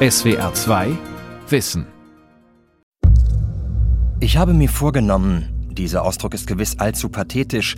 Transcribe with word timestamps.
SWR 0.00 0.54
2 0.54 0.96
Wissen. 1.48 1.84
Ich 4.20 4.36
habe 4.36 4.54
mir 4.54 4.68
vorgenommen, 4.68 5.72
dieser 5.72 6.04
Ausdruck 6.04 6.34
ist 6.34 6.46
gewiss 6.46 6.78
allzu 6.78 7.08
pathetisch, 7.08 7.74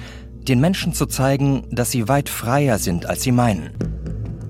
den 0.47 0.61
Menschen 0.61 0.93
zu 0.93 1.07
zeigen, 1.07 1.65
dass 1.71 1.91
sie 1.91 2.09
weit 2.09 2.29
freier 2.29 2.77
sind, 2.77 3.07
als 3.07 3.23
sie 3.23 3.33
meinen. 3.33 3.71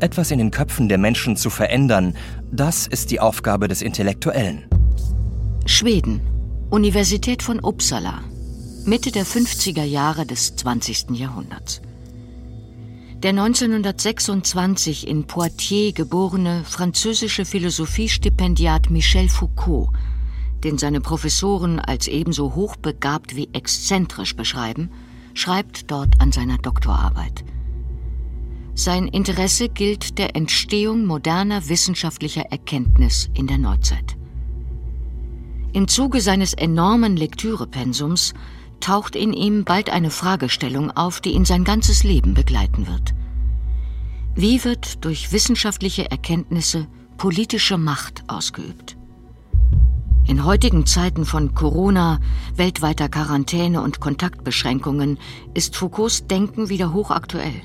Etwas 0.01 0.33
in 0.33 0.39
den 0.39 0.51
Köpfen 0.51 0.89
der 0.89 0.99
Menschen 0.99 1.37
zu 1.37 1.49
verändern, 1.49 2.17
das 2.51 2.89
ist 2.89 3.13
die 3.13 3.21
Aufgabe 3.21 3.69
des 3.69 3.83
Intellektuellen. 3.83 4.65
Schweden, 5.65 6.23
Universität 6.71 7.41
von 7.41 7.61
Uppsala, 7.61 8.25
Mitte 8.85 9.13
der 9.13 9.25
50er 9.25 9.85
Jahre 9.85 10.27
des 10.27 10.57
20. 10.57 11.11
Jahrhunderts. 11.11 11.83
Der 13.23 13.33
1926 13.33 15.07
in 15.07 15.25
Poitiers 15.25 15.93
geborene 15.93 16.65
französische 16.65 17.45
Philosophiestipendiat 17.45 18.89
Michel 18.89 19.29
Foucault, 19.29 19.91
den 20.65 20.79
seine 20.79 21.03
Professoren 21.03 21.81
als 21.81 22.09
ebenso 22.09 22.55
hochbegabt 22.55 23.37
wie 23.37 23.51
exzentrisch 23.53 24.35
beschreiben, 24.35 24.91
schreibt 25.35 25.91
dort 25.91 26.19
an 26.19 26.33
seiner 26.33 26.57
Doktorarbeit. 26.57 27.45
Sein 28.75 29.07
Interesse 29.07 29.69
gilt 29.69 30.17
der 30.17 30.35
Entstehung 30.35 31.05
moderner 31.05 31.69
wissenschaftlicher 31.69 32.47
Erkenntnis 32.51 33.29
in 33.35 33.47
der 33.47 33.59
Neuzeit. 33.59 34.17
Im 35.75 35.89
Zuge 35.89 36.23
seines 36.23 36.55
enormen 36.55 37.19
Lektürepensums 37.19 38.33
taucht 38.81 39.17
in 39.17 39.33
ihm 39.33 39.65
bald 39.65 39.91
eine 39.91 40.11
Fragestellung 40.11 40.91
auf, 40.91 41.21
die 41.21 41.31
ihn 41.31 41.45
sein 41.45 41.65
ganzes 41.65 42.03
Leben 42.03 42.35
begleiten 42.35 42.87
wird. 42.87 43.15
Wie 44.35 44.65
wird 44.65 45.05
durch 45.05 45.33
wissenschaftliche 45.33 46.11
Erkenntnisse 46.11 46.87
politische 47.17 47.79
Macht 47.79 48.25
ausgeübt? 48.29 48.97
In 50.27 50.45
heutigen 50.45 50.87
Zeiten 50.87 51.25
von 51.25 51.55
Corona, 51.55 52.21
weltweiter 52.55 53.09
Quarantäne 53.09 53.83
und 53.83 54.01
Kontaktbeschränkungen 54.01 55.19
ist 55.55 55.77
Foucaults 55.77 56.27
Denken 56.29 56.69
wieder 56.69 56.93
hochaktuell. 56.93 57.63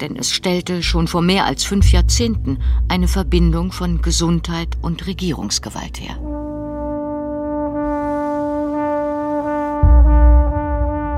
Denn 0.00 0.16
es 0.16 0.32
stellte 0.32 0.82
schon 0.82 1.08
vor 1.08 1.20
mehr 1.20 1.44
als 1.44 1.64
fünf 1.64 1.92
Jahrzehnten 1.92 2.58
eine 2.88 3.06
Verbindung 3.06 3.70
von 3.70 4.00
Gesundheit 4.00 4.78
und 4.80 5.06
Regierungsgewalt 5.06 6.00
her. 6.00 6.39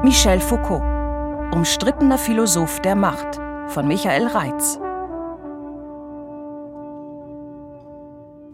Michel 0.05 0.41
Foucault, 0.41 0.83
umstrittener 1.55 2.19
Philosoph 2.19 2.83
der 2.83 2.97
Macht 2.97 3.37
von 3.69 3.87
Michael 3.87 4.27
Reitz. 4.27 4.77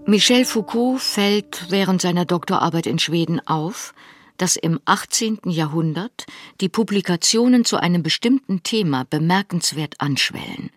Michel 0.05 0.45
Foucault 0.45 1.01
fällt 1.01 1.71
während 1.71 2.03
seiner 2.03 2.27
Doktorarbeit 2.27 2.87
in 2.87 2.99
Schweden 2.99 3.41
auf, 3.47 3.95
dass 4.37 4.57
im 4.57 4.79
18. 4.85 5.39
Jahrhundert 5.47 6.27
die 6.61 6.69
Publikationen 6.69 7.65
zu 7.65 7.79
einem 7.79 8.03
bestimmten 8.03 8.62
Thema 8.62 9.07
bemerkenswert 9.09 9.95
anschwellen. 10.03 10.69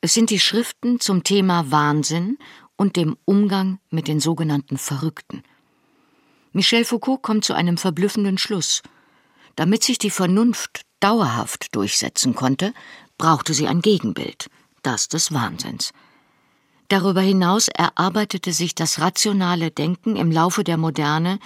Es 0.00 0.14
sind 0.14 0.30
die 0.30 0.40
Schriften 0.40 0.98
zum 1.00 1.24
Thema 1.24 1.70
Wahnsinn 1.70 2.38
und 2.76 2.96
dem 2.96 3.18
Umgang 3.26 3.80
mit 3.90 4.08
den 4.08 4.20
sogenannten 4.20 4.78
Verrückten. 4.78 5.42
Michel 6.54 6.86
Foucault 6.86 7.20
kommt 7.20 7.44
zu 7.44 7.52
einem 7.52 7.76
verblüffenden 7.76 8.38
Schluss– 8.38 8.80
damit 9.56 9.84
sich 9.84 9.98
die 9.98 10.10
Vernunft 10.10 10.82
dauerhaft 11.00 11.74
durchsetzen 11.74 12.34
konnte, 12.34 12.72
brauchte 13.18 13.54
sie 13.54 13.66
ein 13.66 13.80
Gegenbild, 13.80 14.48
das 14.82 15.08
des 15.08 15.32
Wahnsinns. 15.32 15.92
Darüber 16.88 17.20
hinaus 17.20 17.68
erarbeitete 17.68 18.52
sich 18.52 18.74
das 18.74 19.00
rationale 19.00 19.70
Denken 19.70 20.16
im 20.16 20.32
Laufe 20.32 20.64
der 20.64 20.76
Moderne 20.76 21.38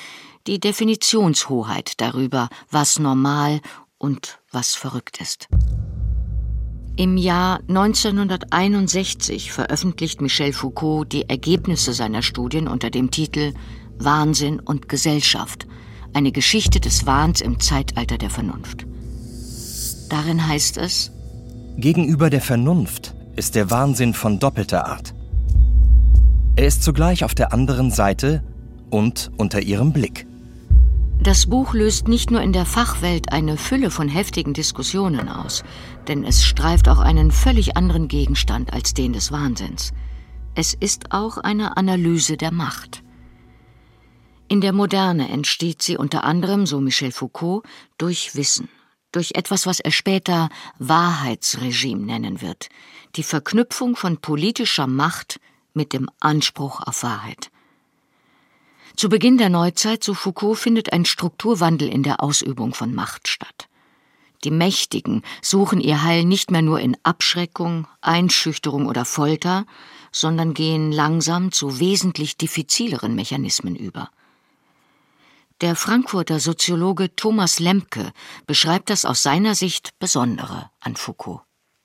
die 0.46 0.58
Definitionshoheit 0.58 2.00
darüber, 2.00 2.48
was 2.70 2.98
normal 2.98 3.60
und 3.98 4.38
was 4.50 4.74
verrückt 4.74 5.20
ist. 5.20 5.48
Im 6.96 7.16
Jahr 7.16 7.60
1961 7.68 9.52
veröffentlicht 9.52 10.20
Michel 10.20 10.52
Foucault 10.52 11.12
die 11.12 11.28
Ergebnisse 11.28 11.92
seiner 11.92 12.22
Studien 12.22 12.68
unter 12.68 12.90
dem 12.90 13.10
Titel 13.10 13.52
Wahnsinn 13.98 14.60
und 14.60 14.88
Gesellschaft– 14.88 15.66
eine 16.14 16.32
Geschichte 16.32 16.80
des 16.80 17.06
Wahns 17.06 17.40
im 17.40 17.60
Zeitalter 17.60 18.18
der 18.18 18.30
Vernunft. 18.30 18.86
Darin 20.08 20.46
heißt 20.46 20.78
es, 20.78 21.10
Gegenüber 21.76 22.30
der 22.30 22.40
Vernunft 22.40 23.14
ist 23.36 23.54
der 23.54 23.70
Wahnsinn 23.70 24.14
von 24.14 24.38
doppelter 24.38 24.86
Art. 24.86 25.14
Er 26.56 26.66
ist 26.66 26.84
zugleich 26.84 27.24
auf 27.24 27.34
der 27.34 27.52
anderen 27.52 27.90
Seite 27.90 28.44
und 28.90 29.32
unter 29.36 29.60
ihrem 29.60 29.92
Blick. 29.92 30.26
Das 31.20 31.46
Buch 31.46 31.74
löst 31.74 32.06
nicht 32.06 32.30
nur 32.30 32.42
in 32.42 32.52
der 32.52 32.66
Fachwelt 32.66 33.32
eine 33.32 33.56
Fülle 33.56 33.90
von 33.90 34.08
heftigen 34.08 34.52
Diskussionen 34.52 35.28
aus, 35.28 35.64
denn 36.06 36.24
es 36.24 36.44
streift 36.44 36.88
auch 36.88 36.98
einen 36.98 37.30
völlig 37.30 37.76
anderen 37.76 38.08
Gegenstand 38.08 38.72
als 38.72 38.94
den 38.94 39.12
des 39.12 39.32
Wahnsinns. 39.32 39.92
Es 40.54 40.74
ist 40.74 41.12
auch 41.12 41.38
eine 41.38 41.76
Analyse 41.76 42.36
der 42.36 42.52
Macht. 42.52 43.03
In 44.54 44.60
der 44.60 44.72
Moderne 44.72 45.30
entsteht 45.30 45.82
sie 45.82 45.96
unter 45.96 46.22
anderem, 46.22 46.64
so 46.64 46.80
Michel 46.80 47.10
Foucault, 47.10 47.64
durch 47.98 48.36
Wissen, 48.36 48.68
durch 49.10 49.32
etwas, 49.34 49.66
was 49.66 49.80
er 49.80 49.90
später 49.90 50.48
Wahrheitsregime 50.78 52.06
nennen 52.06 52.40
wird, 52.40 52.68
die 53.16 53.24
Verknüpfung 53.24 53.96
von 53.96 54.18
politischer 54.18 54.86
Macht 54.86 55.40
mit 55.72 55.92
dem 55.92 56.08
Anspruch 56.20 56.80
auf 56.86 57.02
Wahrheit. 57.02 57.50
Zu 58.94 59.08
Beginn 59.08 59.38
der 59.38 59.48
Neuzeit, 59.48 60.04
so 60.04 60.14
Foucault, 60.14 60.56
findet 60.56 60.92
ein 60.92 61.04
Strukturwandel 61.04 61.88
in 61.88 62.04
der 62.04 62.22
Ausübung 62.22 62.74
von 62.74 62.94
Macht 62.94 63.26
statt. 63.26 63.66
Die 64.44 64.52
Mächtigen 64.52 65.22
suchen 65.42 65.80
ihr 65.80 66.04
Heil 66.04 66.24
nicht 66.24 66.52
mehr 66.52 66.62
nur 66.62 66.78
in 66.78 66.96
Abschreckung, 67.02 67.88
Einschüchterung 68.02 68.86
oder 68.86 69.04
Folter, 69.04 69.66
sondern 70.12 70.54
gehen 70.54 70.92
langsam 70.92 71.50
zu 71.50 71.80
wesentlich 71.80 72.36
diffizileren 72.36 73.16
Mechanismen 73.16 73.74
über. 73.74 74.10
Der 75.64 75.76
Frankfurter 75.76 76.40
Soziologe 76.40 77.16
Thomas 77.16 77.58
Lemke 77.58 78.12
beschreibt 78.46 78.90
das 78.90 79.06
aus 79.06 79.22
seiner 79.22 79.54
Sicht 79.54 79.98
Besondere 79.98 80.68
an 80.78 80.94
Foucault. 80.94 81.40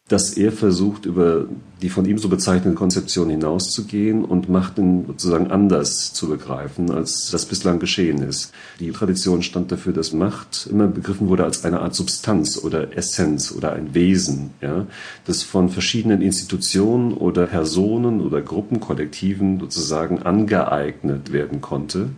Dass 0.10 0.34
er 0.34 0.52
versucht, 0.52 1.06
über 1.06 1.46
die 1.82 1.88
von 1.88 2.04
ihm 2.04 2.18
so 2.18 2.28
bezeichneten 2.28 2.76
Konzeptionen 2.76 3.30
hinauszugehen 3.30 4.26
und 4.26 4.50
Machten 4.50 5.06
sozusagen 5.08 5.50
anders 5.50 6.12
zu 6.12 6.28
begreifen, 6.28 6.92
als 6.92 7.32
das 7.32 7.46
bislang 7.46 7.80
geschehen 7.80 8.22
ist. 8.22 8.52
Die 8.82 8.92
Tradition 8.92 9.44
stand 9.44 9.72
dafür, 9.72 9.94
dass 9.94 10.12
Macht 10.12 10.68
immer 10.70 10.88
begriffen 10.88 11.30
wurde 11.30 11.46
als 11.46 11.64
eine 11.64 11.80
Art 11.80 11.96
Substanz 11.96 12.58
oder 12.62 12.98
Essenz 12.98 13.54
oder 13.54 13.72
ein 13.72 13.94
Wesen, 13.94 14.50
ja, 14.60 14.88
das 15.24 15.44
von 15.44 15.70
verschiedenen 15.70 16.22
Institutionen 16.22 17.14
oder 17.14 17.48
Personen 17.48 18.20
oder 18.20 18.42
Gruppenkollektiven 18.42 19.58
sozusagen 19.58 20.22
angeeignet 20.22 21.32
werden 21.32 21.62
konnte 21.62 22.10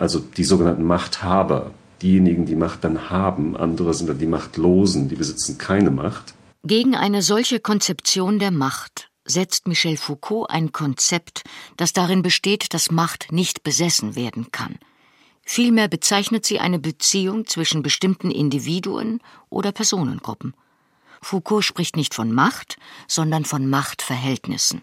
also 0.00 0.18
die 0.18 0.44
sogenannten 0.44 0.84
Machthaber, 0.84 1.72
diejenigen, 2.02 2.46
die 2.46 2.56
Macht 2.56 2.82
dann 2.84 3.10
haben, 3.10 3.56
andere 3.56 3.92
sind 3.94 4.08
dann 4.08 4.18
die 4.18 4.26
Machtlosen, 4.26 5.08
die 5.08 5.14
besitzen 5.14 5.58
keine 5.58 5.90
Macht. 5.90 6.34
Gegen 6.64 6.96
eine 6.96 7.22
solche 7.22 7.60
Konzeption 7.60 8.38
der 8.38 8.50
Macht 8.50 9.10
setzt 9.26 9.68
Michel 9.68 9.98
Foucault 9.98 10.50
ein 10.50 10.72
Konzept, 10.72 11.44
das 11.76 11.92
darin 11.92 12.22
besteht, 12.22 12.72
dass 12.72 12.90
Macht 12.90 13.30
nicht 13.30 13.62
besessen 13.62 14.16
werden 14.16 14.50
kann. 14.50 14.78
Vielmehr 15.44 15.88
bezeichnet 15.88 16.46
sie 16.46 16.60
eine 16.60 16.78
Beziehung 16.78 17.46
zwischen 17.46 17.82
bestimmten 17.82 18.30
Individuen 18.30 19.20
oder 19.50 19.70
Personengruppen. 19.70 20.54
Foucault 21.20 21.64
spricht 21.64 21.96
nicht 21.96 22.14
von 22.14 22.32
Macht, 22.32 22.78
sondern 23.06 23.44
von 23.44 23.68
Machtverhältnissen. 23.68 24.80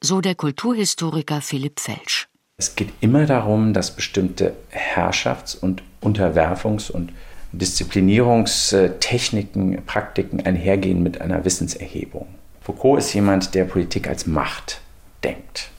So 0.00 0.20
der 0.20 0.34
Kulturhistoriker 0.34 1.40
Philipp 1.40 1.78
Felsch. 1.78 2.28
Es 2.60 2.74
geht 2.74 2.92
immer 3.00 3.24
darum, 3.24 3.72
dass 3.72 3.94
bestimmte 3.94 4.56
Herrschafts- 4.70 5.54
und 5.54 5.84
Unterwerfungs- 6.02 6.90
und 6.90 7.12
Disziplinierungstechniken, 7.52 9.86
Praktiken 9.86 10.44
einhergehen 10.44 11.00
mit 11.00 11.20
einer 11.20 11.44
Wissenserhebung. 11.44 12.26
Foucault 12.60 12.98
ist 12.98 13.14
jemand, 13.14 13.54
der 13.54 13.62
Politik 13.62 14.08
als 14.08 14.26
Macht 14.26 14.80
denkt 15.22 15.70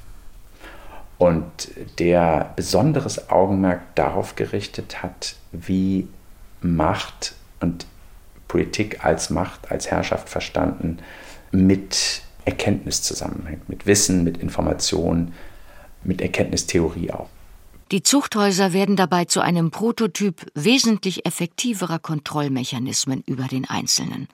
und 1.17 1.43
der 1.99 2.53
besonderes 2.55 3.29
Augenmerk 3.29 3.81
darauf 3.95 4.37
gerichtet 4.37 5.03
hat, 5.03 5.35
wie 5.51 6.07
Macht 6.61 7.33
und 7.59 7.87
Politik 8.47 9.03
als 9.03 9.29
Macht, 9.29 9.69
als 9.69 9.91
Herrschaft 9.91 10.29
verstanden, 10.29 10.99
mit 11.51 12.21
Erkenntnis 12.45 13.01
zusammenhängt, 13.01 13.67
mit 13.67 13.85
Wissen, 13.85 14.23
mit 14.23 14.37
Information, 14.37 15.33
mit 16.03 16.21
Erkenntnistheorie 16.21 17.11
auch. 17.11 17.29
Die 17.91 18.03
Zuchthäuser 18.03 18.71
werden 18.71 18.95
dabei 18.95 19.25
zu 19.25 19.41
einem 19.41 19.71
Prototyp 19.71 20.45
wesentlich 20.53 21.25
effektiverer 21.25 21.97
Kontrollmechanismen 21.97 23.23
über 23.25 23.45
den 23.45 23.65
Einzelnen. 23.65 24.27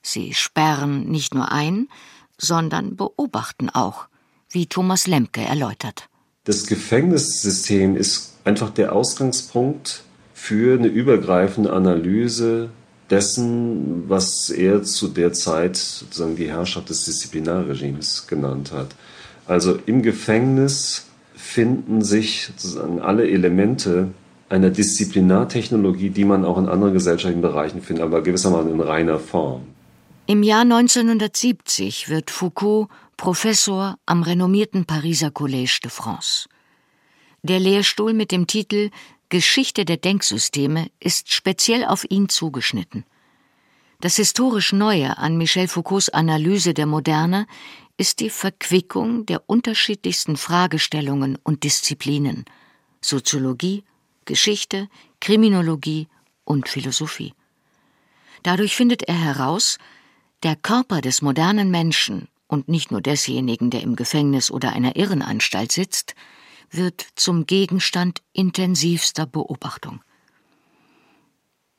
Sie 0.00 0.32
sperren 0.32 1.06
nicht 1.10 1.34
nur 1.34 1.52
ein, 1.52 1.88
sondern 2.38 2.96
beobachten 2.96 3.68
auch, 3.68 4.06
wie 4.50 4.66
Thomas 4.66 5.06
Lemke 5.06 5.42
erläutert. 5.42 6.08
Das 6.44 6.66
Gefängnissystem 6.66 7.96
ist 7.96 8.34
einfach 8.44 8.70
der 8.70 8.94
Ausgangspunkt 8.94 10.02
für 10.32 10.78
eine 10.78 10.88
übergreifende 10.88 11.72
Analyse 11.72 12.70
dessen, 13.10 14.08
was 14.08 14.50
er 14.50 14.82
zu 14.82 15.08
der 15.08 15.32
Zeit 15.32 15.76
sozusagen 15.76 16.36
die 16.36 16.48
Herrschaft 16.48 16.88
des 16.88 17.04
Disziplinarregimes 17.04 18.26
genannt 18.26 18.72
hat. 18.72 18.94
Also 19.46 19.78
im 19.86 20.02
Gefängnis 20.02 21.06
finden 21.34 22.02
sich 22.02 22.46
sozusagen 22.46 23.00
alle 23.00 23.28
Elemente 23.28 24.10
einer 24.48 24.70
Disziplinartechnologie, 24.70 26.10
die 26.10 26.24
man 26.24 26.44
auch 26.44 26.58
in 26.58 26.68
anderen 26.68 26.94
gesellschaftlichen 26.94 27.42
Bereichen 27.42 27.82
findet, 27.82 28.04
aber 28.04 28.22
gewissermaßen 28.22 28.70
in 28.70 28.80
reiner 28.80 29.18
Form. 29.18 29.62
Im 30.26 30.42
Jahr 30.42 30.62
1970 30.62 32.08
wird 32.08 32.30
Foucault 32.30 32.88
Professor 33.16 33.96
am 34.06 34.22
renommierten 34.22 34.86
Pariser 34.86 35.28
Collège 35.28 35.82
de 35.82 35.90
France. 35.90 36.48
Der 37.42 37.60
Lehrstuhl 37.60 38.14
mit 38.14 38.32
dem 38.32 38.46
Titel 38.46 38.90
Geschichte 39.28 39.84
der 39.84 39.96
Denksysteme 39.96 40.88
ist 41.00 41.32
speziell 41.32 41.84
auf 41.84 42.06
ihn 42.08 42.28
zugeschnitten. 42.28 43.04
Das 44.00 44.16
historisch 44.16 44.72
Neue 44.72 45.18
an 45.18 45.36
Michel 45.36 45.68
Foucaults 45.68 46.08
Analyse 46.08 46.74
der 46.74 46.86
Moderne 46.86 47.46
ist 47.96 48.20
die 48.20 48.30
Verquickung 48.30 49.26
der 49.26 49.48
unterschiedlichsten 49.48 50.36
Fragestellungen 50.36 51.38
und 51.42 51.62
Disziplinen 51.64 52.44
Soziologie, 53.00 53.84
Geschichte, 54.24 54.88
Kriminologie 55.20 56.08
und 56.44 56.68
Philosophie. 56.68 57.34
Dadurch 58.42 58.74
findet 58.74 59.02
er 59.02 59.18
heraus, 59.18 59.78
der 60.42 60.56
Körper 60.56 61.00
des 61.00 61.22
modernen 61.22 61.70
Menschen 61.70 62.28
und 62.46 62.68
nicht 62.68 62.90
nur 62.90 63.00
desjenigen, 63.00 63.70
der 63.70 63.82
im 63.82 63.96
Gefängnis 63.96 64.50
oder 64.50 64.72
einer 64.72 64.96
Irrenanstalt 64.96 65.72
sitzt, 65.72 66.14
wird 66.70 67.06
zum 67.14 67.46
Gegenstand 67.46 68.22
intensivster 68.32 69.26
Beobachtung. 69.26 70.02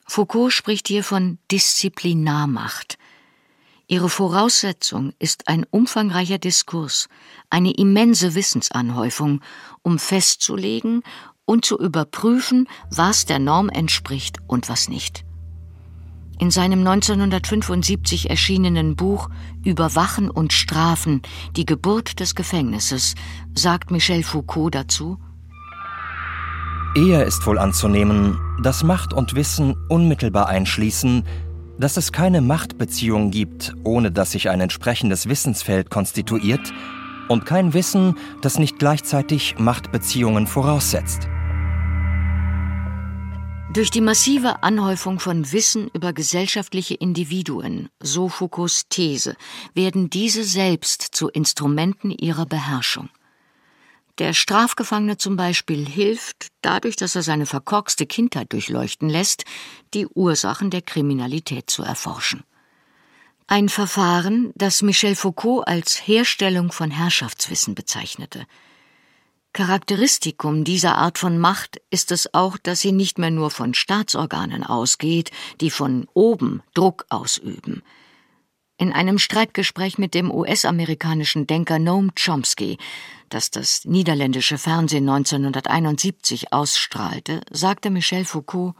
Foucault 0.07 0.53
spricht 0.53 0.87
hier 0.87 1.03
von 1.03 1.39
Disziplinarmacht. 1.51 2.97
Ihre 3.87 4.09
Voraussetzung 4.09 5.13
ist 5.19 5.47
ein 5.47 5.63
umfangreicher 5.69 6.39
Diskurs, 6.39 7.07
eine 7.51 7.71
immense 7.71 8.33
Wissensanhäufung, 8.33 9.41
um 9.83 9.99
festzulegen 9.99 11.03
und 11.45 11.65
zu 11.65 11.77
überprüfen, 11.77 12.67
was 12.89 13.25
der 13.25 13.37
Norm 13.37 13.69
entspricht 13.69 14.37
und 14.47 14.69
was 14.69 14.89
nicht. 14.89 15.23
In 16.39 16.49
seinem 16.49 16.79
1975 16.79 18.31
erschienenen 18.31 18.95
Buch 18.95 19.29
Überwachen 19.63 20.31
und 20.31 20.51
Strafen, 20.51 21.21
die 21.55 21.65
Geburt 21.65 22.19
des 22.19 22.33
Gefängnisses, 22.33 23.13
sagt 23.53 23.91
Michel 23.91 24.23
Foucault 24.23 24.73
dazu, 24.73 25.19
Eher 26.95 27.25
ist 27.25 27.45
wohl 27.45 27.59
anzunehmen, 27.59 28.39
dass 28.61 28.81
Macht 28.81 29.11
und 29.11 29.35
Wissen 29.35 29.75
unmittelbar 29.89 30.47
einschließen, 30.47 31.25
dass 31.77 31.97
es 31.97 32.11
keine 32.11 32.41
Machtbeziehung 32.41 33.31
gibt, 33.31 33.73
ohne 33.83 34.11
dass 34.11 34.31
sich 34.31 34.49
ein 34.49 34.61
entsprechendes 34.61 35.27
Wissensfeld 35.27 35.89
konstituiert, 35.89 36.73
und 37.27 37.45
kein 37.45 37.73
Wissen, 37.73 38.15
das 38.41 38.59
nicht 38.59 38.77
gleichzeitig 38.77 39.57
Machtbeziehungen 39.57 40.47
voraussetzt. 40.47 41.27
Durch 43.73 43.91
die 43.91 43.99
massive 43.99 44.63
Anhäufung 44.63 45.19
von 45.19 45.51
Wissen 45.51 45.89
über 45.93 46.13
gesellschaftliche 46.13 46.93
Individuen, 46.93 47.89
so 48.01 48.29
Foucaults 48.29 48.87
These, 48.87 49.35
werden 49.73 50.09
diese 50.09 50.45
selbst 50.45 51.01
zu 51.01 51.27
Instrumenten 51.27 52.11
ihrer 52.11 52.45
Beherrschung. 52.45 53.09
Der 54.17 54.33
Strafgefangene 54.33 55.17
zum 55.17 55.35
Beispiel 55.35 55.87
hilft, 55.87 56.47
dadurch, 56.61 56.95
dass 56.95 57.15
er 57.15 57.23
seine 57.23 57.45
verkorkste 57.45 58.05
Kindheit 58.05 58.53
durchleuchten 58.53 59.09
lässt, 59.09 59.43
die 59.93 60.07
Ursachen 60.07 60.69
der 60.69 60.81
Kriminalität 60.81 61.69
zu 61.69 61.83
erforschen. 61.83 62.43
Ein 63.47 63.69
Verfahren, 63.69 64.51
das 64.55 64.81
Michel 64.81 65.15
Foucault 65.15 65.67
als 65.67 66.07
Herstellung 66.07 66.71
von 66.71 66.91
Herrschaftswissen 66.91 67.75
bezeichnete– 67.75 68.45
Charakteristikum 69.55 70.65
dieser 70.65 70.97
Art 70.97 71.17
von 71.17 71.39
Macht 71.39 71.81
ist 71.89 72.11
es 72.11 72.33
auch, 72.33 72.57
dass 72.57 72.81
sie 72.81 72.91
nicht 72.91 73.17
mehr 73.17 73.31
nur 73.31 73.49
von 73.49 73.73
Staatsorganen 73.73 74.65
ausgeht, 74.65 75.31
die 75.61 75.69
von 75.69 76.09
oben 76.13 76.61
Druck 76.73 77.05
ausüben. 77.07 77.81
In 78.77 78.91
einem 78.91 79.19
Streitgespräch 79.19 79.97
mit 79.97 80.13
dem 80.13 80.29
US-amerikanischen 80.29 81.47
Denker 81.47 81.79
Noam 81.79 82.11
Chomsky, 82.15 82.77
das 83.29 83.49
das 83.49 83.85
niederländische 83.85 84.57
Fernsehen 84.57 85.07
1971 85.07 86.51
ausstrahlte, 86.51 87.41
sagte 87.51 87.89
Michel 87.89 88.25
Foucault, 88.25 88.73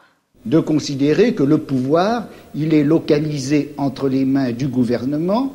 de 0.44 0.62
considérer 0.62 1.32
que 1.32 1.44
le 1.44 1.58
pouvoir, 1.58 2.28
il 2.54 2.74
est 2.74 2.84
localisé 2.84 3.74
entre 3.78 4.08
les 4.10 4.26
mains 4.26 4.52
du 4.52 4.68
gouvernement 4.68 5.52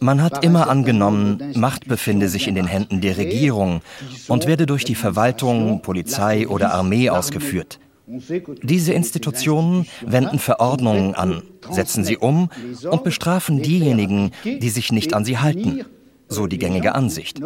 man 0.00 0.22
hat 0.22 0.44
immer 0.44 0.70
angenommen, 0.70 1.52
Macht 1.54 1.88
befinde 1.88 2.28
sich 2.28 2.48
in 2.48 2.54
den 2.54 2.66
Händen 2.66 3.02
der 3.02 3.18
Regierung 3.18 3.82
und 4.28 4.46
werde 4.46 4.64
durch 4.64 4.84
die 4.84 4.94
Verwaltung, 4.94 5.82
Polizei 5.82 6.48
oder 6.48 6.72
Armee 6.72 7.10
ausgeführt. 7.10 7.78
Diese 8.06 8.92
Institutionen 8.92 9.86
wenden 10.04 10.38
Verordnungen 10.38 11.14
an, 11.14 11.42
setzen 11.70 12.04
sie 12.04 12.16
um 12.16 12.50
und 12.90 13.04
bestrafen 13.04 13.62
diejenigen, 13.62 14.32
die 14.44 14.70
sich 14.70 14.92
nicht 14.92 15.14
an 15.14 15.24
sie 15.24 15.38
halten 15.38 15.84
so 16.32 16.46
die 16.46 16.58
gängige 16.58 16.94
Ansicht. 16.94 17.40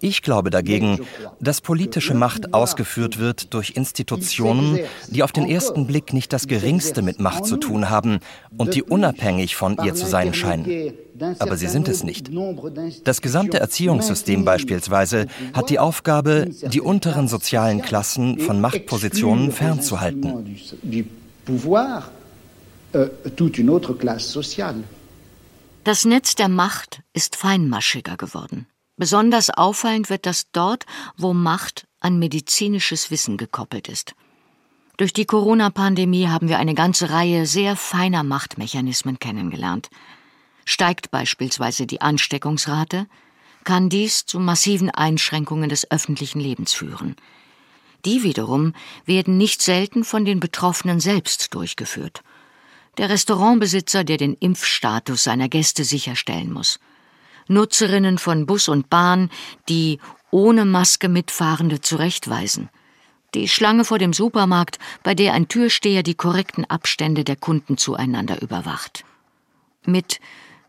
Ich 0.00 0.22
glaube 0.22 0.50
dagegen, 0.50 1.00
dass 1.40 1.60
politische 1.60 2.14
Macht 2.14 2.54
ausgeführt 2.54 3.18
wird 3.18 3.54
durch 3.54 3.70
Institutionen, 3.76 4.80
die 5.08 5.22
auf 5.22 5.32
den 5.32 5.48
ersten 5.48 5.86
Blick 5.86 6.12
nicht 6.12 6.32
das 6.32 6.46
geringste 6.46 7.02
mit 7.02 7.20
Macht 7.20 7.46
zu 7.46 7.56
tun 7.56 7.90
haben 7.90 8.20
und 8.56 8.74
die 8.74 8.82
unabhängig 8.82 9.56
von 9.56 9.76
ihr 9.84 9.94
zu 9.94 10.06
sein 10.06 10.34
scheinen. 10.34 10.92
Aber 11.38 11.56
sie 11.56 11.68
sind 11.68 11.88
es 11.88 12.02
nicht. 12.02 12.30
Das 13.04 13.20
gesamte 13.20 13.60
Erziehungssystem 13.60 14.44
beispielsweise 14.44 15.26
hat 15.52 15.70
die 15.70 15.78
Aufgabe, 15.78 16.48
die 16.72 16.80
unteren 16.80 17.28
sozialen 17.28 17.82
Klassen 17.82 18.38
von 18.38 18.60
Machtpositionen 18.60 19.52
fernzuhalten. 19.52 20.56
Euh, 22.92 23.06
toute 23.36 23.58
une 23.58 23.70
autre 23.70 23.94
classe 23.94 24.28
sociale. 24.28 24.82
Das 25.82 26.04
Netz 26.04 26.34
der 26.34 26.50
Macht 26.50 27.02
ist 27.14 27.36
feinmaschiger 27.36 28.18
geworden. 28.18 28.66
Besonders 28.98 29.48
auffallend 29.48 30.10
wird 30.10 30.26
das 30.26 30.50
dort, 30.52 30.84
wo 31.16 31.32
Macht 31.32 31.86
an 32.00 32.18
medizinisches 32.18 33.10
Wissen 33.10 33.38
gekoppelt 33.38 33.88
ist. 33.88 34.14
Durch 34.98 35.14
die 35.14 35.24
Corona-Pandemie 35.24 36.28
haben 36.28 36.50
wir 36.50 36.58
eine 36.58 36.74
ganze 36.74 37.08
Reihe 37.08 37.46
sehr 37.46 37.76
feiner 37.76 38.22
Machtmechanismen 38.22 39.18
kennengelernt. 39.18 39.88
Steigt 40.66 41.10
beispielsweise 41.10 41.86
die 41.86 42.02
Ansteckungsrate, 42.02 43.06
kann 43.64 43.88
dies 43.88 44.26
zu 44.26 44.38
massiven 44.38 44.90
Einschränkungen 44.90 45.70
des 45.70 45.90
öffentlichen 45.90 46.40
Lebens 46.40 46.74
führen. 46.74 47.16
Die 48.04 48.22
wiederum 48.22 48.74
werden 49.06 49.38
nicht 49.38 49.62
selten 49.62 50.04
von 50.04 50.26
den 50.26 50.40
Betroffenen 50.40 51.00
selbst 51.00 51.54
durchgeführt 51.54 52.22
der 52.98 53.08
Restaurantbesitzer, 53.08 54.04
der 54.04 54.16
den 54.16 54.34
Impfstatus 54.34 55.24
seiner 55.24 55.48
Gäste 55.48 55.84
sicherstellen 55.84 56.52
muss, 56.52 56.78
Nutzerinnen 57.48 58.18
von 58.18 58.46
Bus 58.46 58.68
und 58.68 58.90
Bahn, 58.90 59.30
die 59.68 59.98
ohne 60.30 60.64
Maske 60.64 61.08
mitfahrende 61.08 61.80
zurechtweisen, 61.80 62.70
die 63.34 63.48
Schlange 63.48 63.84
vor 63.84 63.98
dem 63.98 64.12
Supermarkt, 64.12 64.78
bei 65.02 65.14
der 65.14 65.34
ein 65.34 65.48
Türsteher 65.48 66.02
die 66.02 66.14
korrekten 66.14 66.64
Abstände 66.64 67.24
der 67.24 67.36
Kunden 67.36 67.76
zueinander 67.76 68.40
überwacht. 68.42 69.04
Mit 69.84 70.20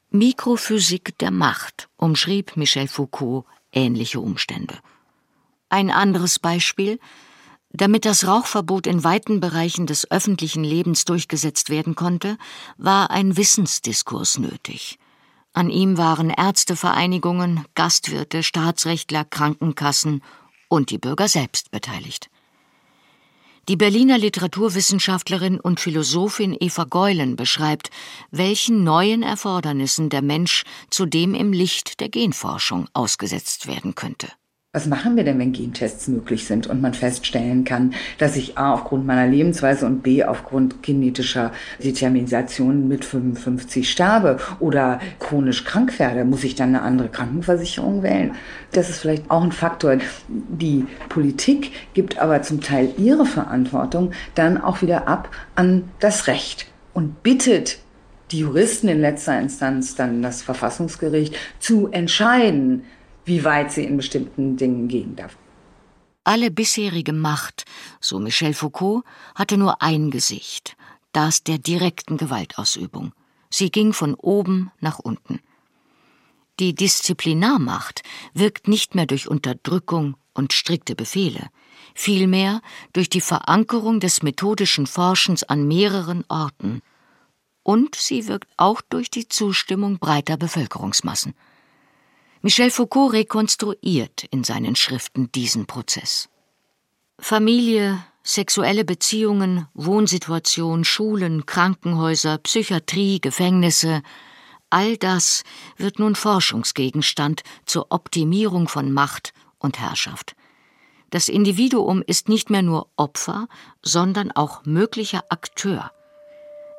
Mikrophysik 0.10 1.18
der 1.20 1.32
Macht 1.32 1.88
umschrieb 1.98 2.58
Michel 2.58 2.88
Foucault 2.88 3.46
ähnliche 3.72 4.20
Umstände. 4.20 4.78
Ein 5.70 5.90
anderes 5.90 6.40
Beispiel 6.40 7.00
damit 7.74 8.06
das 8.06 8.28
Rauchverbot 8.28 8.88
in 8.88 9.04
weiten 9.04 9.40
Bereichen 9.40 9.88
des 9.88 10.10
öffentlichen 10.12 10.64
Lebens 10.64 11.06
durchgesetzt 11.06 11.70
werden 11.70 11.96
konnte, 11.96 12.38
war 12.78 13.12
ein 13.12 13.38
Wissensdiskurs 13.38 14.38
nötig. 14.38 15.00
An 15.54 15.70
ihm 15.70 15.98
waren 15.98 16.30
Ärztevereinigungen, 16.30 17.66
Gastwirte, 17.76 18.44
Staatsrechtler, 18.44 19.26
Krankenkassen 19.26 20.22
und 20.70 20.90
die 20.90 20.98
Bürger 20.98 21.28
selbst 21.28 21.72
beteiligt. 21.72 22.30
Die 23.68 23.76
Berliner 23.76 24.18
Literaturwissenschaftlerin 24.18 25.60
und 25.60 25.80
Philosophin 25.80 26.58
Eva 26.60 26.86
Geulen 26.86 27.36
beschreibt, 27.36 27.92
welchen 28.32 28.84
neuen 28.84 29.22
Erfordernissen 29.22 30.10
der 30.10 30.22
Mensch 30.24 30.64
zudem 30.90 31.36
im 31.36 31.54
Licht 31.54 32.00
der 32.00 32.10
Genforschung 32.10 32.88
ausgesetzt 32.94 33.68
werden 33.68 33.94
könnte. 33.94 34.30
Was 34.74 34.86
machen 34.86 35.18
wir 35.18 35.26
denn, 35.26 35.38
wenn 35.38 35.52
Gentests 35.52 36.08
möglich 36.08 36.48
sind 36.48 36.66
und 36.66 36.82
man 36.82 36.94
feststellen 36.94 37.66
kann, 37.66 37.94
dass 38.20 38.38
ich 38.38 38.58
A 38.58 38.74
aufgrund 38.74 39.06
meiner 39.06 39.28
Lebensweise 39.28 39.86
und 39.86 40.02
B 40.02 40.24
aufgrund 40.24 40.82
genetischer 40.82 41.52
Determination 41.84 42.88
mit 42.88 43.04
55 43.04 43.92
sterbe 43.92 44.38
oder 44.62 45.02
chronisch 45.20 45.66
krank 45.66 46.00
werde? 46.00 46.24
Muss 46.24 46.46
ich 46.46 46.56
dann 46.56 46.70
eine 46.70 46.84
andere 46.84 47.10
Krankenversicherung 47.10 48.02
wählen? 48.02 48.36
Das 48.72 48.90
ist 48.90 49.00
vielleicht 49.00 49.30
auch 49.30 49.44
ein 49.44 49.52
Faktor. 49.52 49.98
Die 50.30 50.86
Politik 51.10 51.74
gibt 51.94 52.20
aber 52.20 52.42
zum 52.42 52.62
Teil 52.62 52.94
ihre 52.98 53.26
Verantwortung 53.26 54.14
dann 54.36 54.58
auch 54.58 54.82
wieder 54.82 55.06
ab 55.06 55.30
an 55.54 55.90
das 56.00 56.28
Recht 56.28 56.68
und 56.94 57.24
bittet 57.24 57.80
die 58.32 58.40
Juristen 58.40 58.88
in 58.88 59.02
letzter 59.02 59.38
Instanz, 59.38 59.96
dann 59.96 60.22
das 60.22 60.42
Verfassungsgericht, 60.42 61.36
zu 61.60 61.90
entscheiden, 61.90 62.86
wie 63.26 63.44
weit 63.44 63.72
sie 63.72 63.86
in 63.86 63.98
bestimmten 63.98 64.58
Dingen 64.58 64.88
gehen 64.88 65.16
darf. 65.16 65.38
Alle 66.24 66.52
bisherige 66.52 67.14
Macht, 67.14 67.66
so 68.00 68.20
Michel 68.20 68.54
Foucault, 68.54 69.04
hatte 69.34 69.58
nur 69.58 69.82
ein 69.82 70.12
Gesicht, 70.12 70.76
das 71.14 71.44
der 71.44 71.58
direkten 71.58 72.18
Gewaltausübung. 72.18 73.14
Sie 73.50 73.72
ging 73.72 73.92
von 73.92 74.14
oben 74.14 74.72
nach 74.80 75.00
unten. 75.00 75.40
Die 76.60 76.76
Disziplinarmacht 76.76 78.04
wirkt 78.34 78.68
nicht 78.68 78.94
mehr 78.94 79.08
durch 79.08 79.28
Unterdrückung 79.28 80.16
und 80.34 80.54
strikte 80.54 80.96
Befehle, 80.96 81.50
vielmehr 81.96 82.62
durch 82.94 83.10
die 83.10 83.22
Verankerung 83.22 84.00
des 84.00 84.22
methodischen 84.22 84.86
Forschens 84.86 85.44
an 85.44 85.68
mehreren 85.68 86.24
Orten. 86.28 86.82
Und 87.64 87.96
sie 87.96 88.28
wirkt 88.28 88.50
auch 88.58 88.82
durch 88.82 89.10
die 89.10 89.28
Zustimmung 89.28 89.98
breiter 89.98 90.38
Bevölkerungsmassen. 90.38 91.34
Michel 92.44 92.72
Foucault 92.72 93.14
rekonstruiert 93.14 94.24
in 94.32 94.44
seinen 94.44 94.76
Schriften 94.76 95.32
diesen 95.32 95.68
Prozess. 95.68 96.28
Familie, 97.20 98.04
sexuelle 98.24 98.84
Beziehungen, 98.84 99.68
Wohnsituation, 99.76 100.84
Schulen, 100.84 101.46
Krankenhäuser, 101.46 102.40
Psychiatrie, 102.40 103.22
Gefängnisse, 103.22 104.02
all 104.72 104.98
das 104.98 105.44
wird 105.78 106.00
nun 106.00 106.16
Forschungsgegenstand 106.16 107.44
zur 107.68 107.88
Optimierung 107.92 108.68
von 108.68 108.92
Macht 108.92 109.34
und 109.60 109.80
Herrschaft. 109.80 110.36
Das 111.12 111.30
Individuum 111.30 112.02
ist 112.08 112.28
nicht 112.28 112.50
mehr 112.50 112.64
nur 112.64 112.88
Opfer, 112.96 113.50
sondern 113.84 114.32
auch 114.32 114.66
möglicher 114.66 115.26
Akteur. 115.30 115.92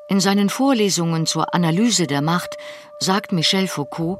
In 0.09 0.19
seinen 0.19 0.51
Vorlesungen 0.51 1.27
zur 1.27 1.55
Analyse 1.55 2.09
der 2.09 2.21
Macht 2.21 2.57
sagt 2.99 3.31
Michel 3.31 3.69
Foucault, 3.69 4.19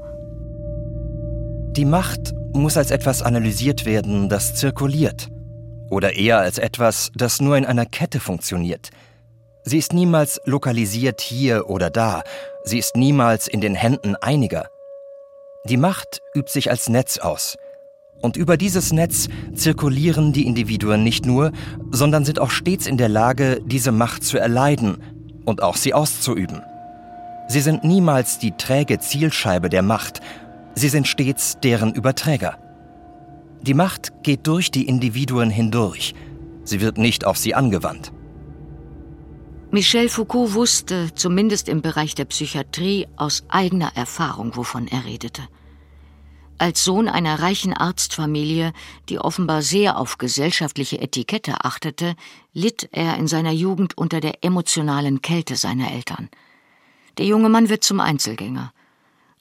die 1.77 1.85
Macht 1.87 2.35
muss 2.53 2.77
als 2.77 2.91
etwas 2.91 3.23
analysiert 3.23 3.87
werden, 3.87 4.29
das 4.29 4.55
zirkuliert. 4.55 5.29
Oder 5.91 6.15
eher 6.15 6.39
als 6.39 6.59
etwas, 6.59 7.11
das 7.15 7.41
nur 7.41 7.57
in 7.57 7.65
einer 7.65 7.87
Kette 7.87 8.21
funktioniert. 8.21 8.91
Sie 9.65 9.79
ist 9.79 9.93
niemals 9.93 10.41
lokalisiert 10.45 11.21
hier 11.21 11.71
oder 11.71 11.89
da. 11.89 12.25
Sie 12.65 12.79
ist 12.79 12.97
niemals 12.97 13.49
in 13.49 13.61
den 13.61 13.75
Händen 13.75 14.17
einiger. 14.17 14.69
Die 15.65 15.77
Macht 15.77 16.21
übt 16.35 16.51
sich 16.51 16.71
als 16.71 16.89
Netz 16.89 17.19
aus. 17.19 17.57
Und 18.21 18.37
über 18.37 18.57
dieses 18.57 18.93
Netz 18.93 19.29
zirkulieren 19.55 20.33
die 20.33 20.47
Individuen 20.47 21.03
nicht 21.03 21.25
nur, 21.25 21.53
sondern 21.91 22.25
sind 22.25 22.39
auch 22.39 22.51
stets 22.51 22.87
in 22.87 22.99
der 22.99 23.09
Lage, 23.09 23.61
diese 23.65 23.93
Macht 23.93 24.25
zu 24.25 24.39
erleiden 24.39 25.03
und 25.45 25.63
auch 25.63 25.77
sie 25.77 25.95
auszuüben. 25.95 26.63
Sie 27.49 27.61
sind 27.61 27.83
niemals 27.83 28.39
die 28.39 28.53
träge 28.53 28.99
Zielscheibe 28.99 29.69
der 29.69 29.83
Macht, 29.83 30.21
Sie 30.75 30.89
sind 30.89 31.07
stets 31.07 31.59
deren 31.63 31.95
Überträger. 31.95 32.59
Die 33.63 33.75
Macht 33.75 34.23
geht 34.23 34.47
durch 34.47 34.71
die 34.71 34.89
Individuen 34.89 35.51
hindurch. 35.51 36.15
Sie 36.65 36.81
wird 36.81 36.99
nicht 36.99 37.25
auf 37.25 37.37
sie 37.37 37.55
angewandt. 37.55 38.13
Michel 39.71 40.09
Foucault 40.09 40.55
wusste, 40.55 41.15
zumindest 41.15 41.69
im 41.69 41.81
Bereich 41.81 42.15
der 42.15 42.27
Psychiatrie, 42.27 43.07
aus 43.17 43.45
eigener 43.49 43.97
Erfahrung, 43.97 44.57
wovon 44.57 44.87
er 44.87 45.05
redete. 45.05 45.43
Als 46.59 46.85
Sohn 46.85 47.09
einer 47.09 47.41
reichen 47.41 47.73
Arztfamilie, 47.73 48.73
die 49.09 49.19
offenbar 49.19 49.63
sehr 49.63 49.99
auf 49.99 50.19
gesellschaftliche 50.19 51.01
Etikette 51.01 51.65
achtete, 51.65 52.15
litt 52.53 52.89
er 52.93 53.17
in 53.17 53.27
seiner 53.27 53.51
Jugend 53.51 53.97
unter 53.97 54.21
der 54.21 54.45
emotionalen 54.45 55.23
Kälte 55.23 55.57
seiner 55.57 55.91
Eltern. 55.91 56.29
Der 57.19 57.27
junge 57.27 57.49
Mann 57.49 57.69
wird 57.69 57.83
zum 57.83 57.99
Einzelgänger. 57.99 58.73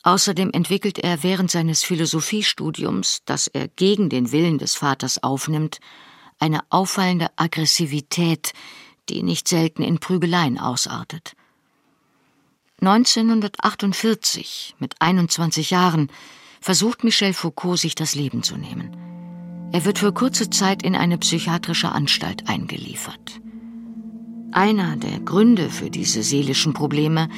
Außerdem 0.03 0.49
entwickelt 0.51 0.97
er 0.99 1.21
während 1.23 1.51
seines 1.51 1.83
Philosophiestudiums, 1.83 3.21
das 3.25 3.47
er 3.47 3.67
gegen 3.67 4.09
den 4.09 4.31
Willen 4.31 4.57
des 4.57 4.75
Vaters 4.75 5.21
aufnimmt, 5.21 5.79
eine 6.39 6.61
auffallende 6.69 7.27
Aggressivität, 7.35 8.53
die 9.09 9.21
nicht 9.21 9.47
selten 9.47 9.83
in 9.83 9.99
Prügeleien 9.99 10.57
ausartet. 10.57 11.33
1948, 12.81 14.75
mit 14.79 14.95
21 14.99 15.69
Jahren, 15.69 16.11
versucht 16.59 17.03
Michel 17.03 17.33
Foucault, 17.33 17.79
sich 17.79 17.93
das 17.93 18.15
Leben 18.15 18.41
zu 18.41 18.57
nehmen. 18.57 18.97
Er 19.71 19.85
wird 19.85 19.99
für 19.99 20.11
kurze 20.11 20.49
Zeit 20.49 20.81
in 20.81 20.95
eine 20.95 21.19
psychiatrische 21.19 21.91
Anstalt 21.91 22.49
eingeliefert. 22.49 23.39
Einer 24.51 24.97
der 24.97 25.19
Gründe 25.19 25.69
für 25.69 25.91
diese 25.91 26.23
seelischen 26.23 26.73
Probleme 26.73 27.29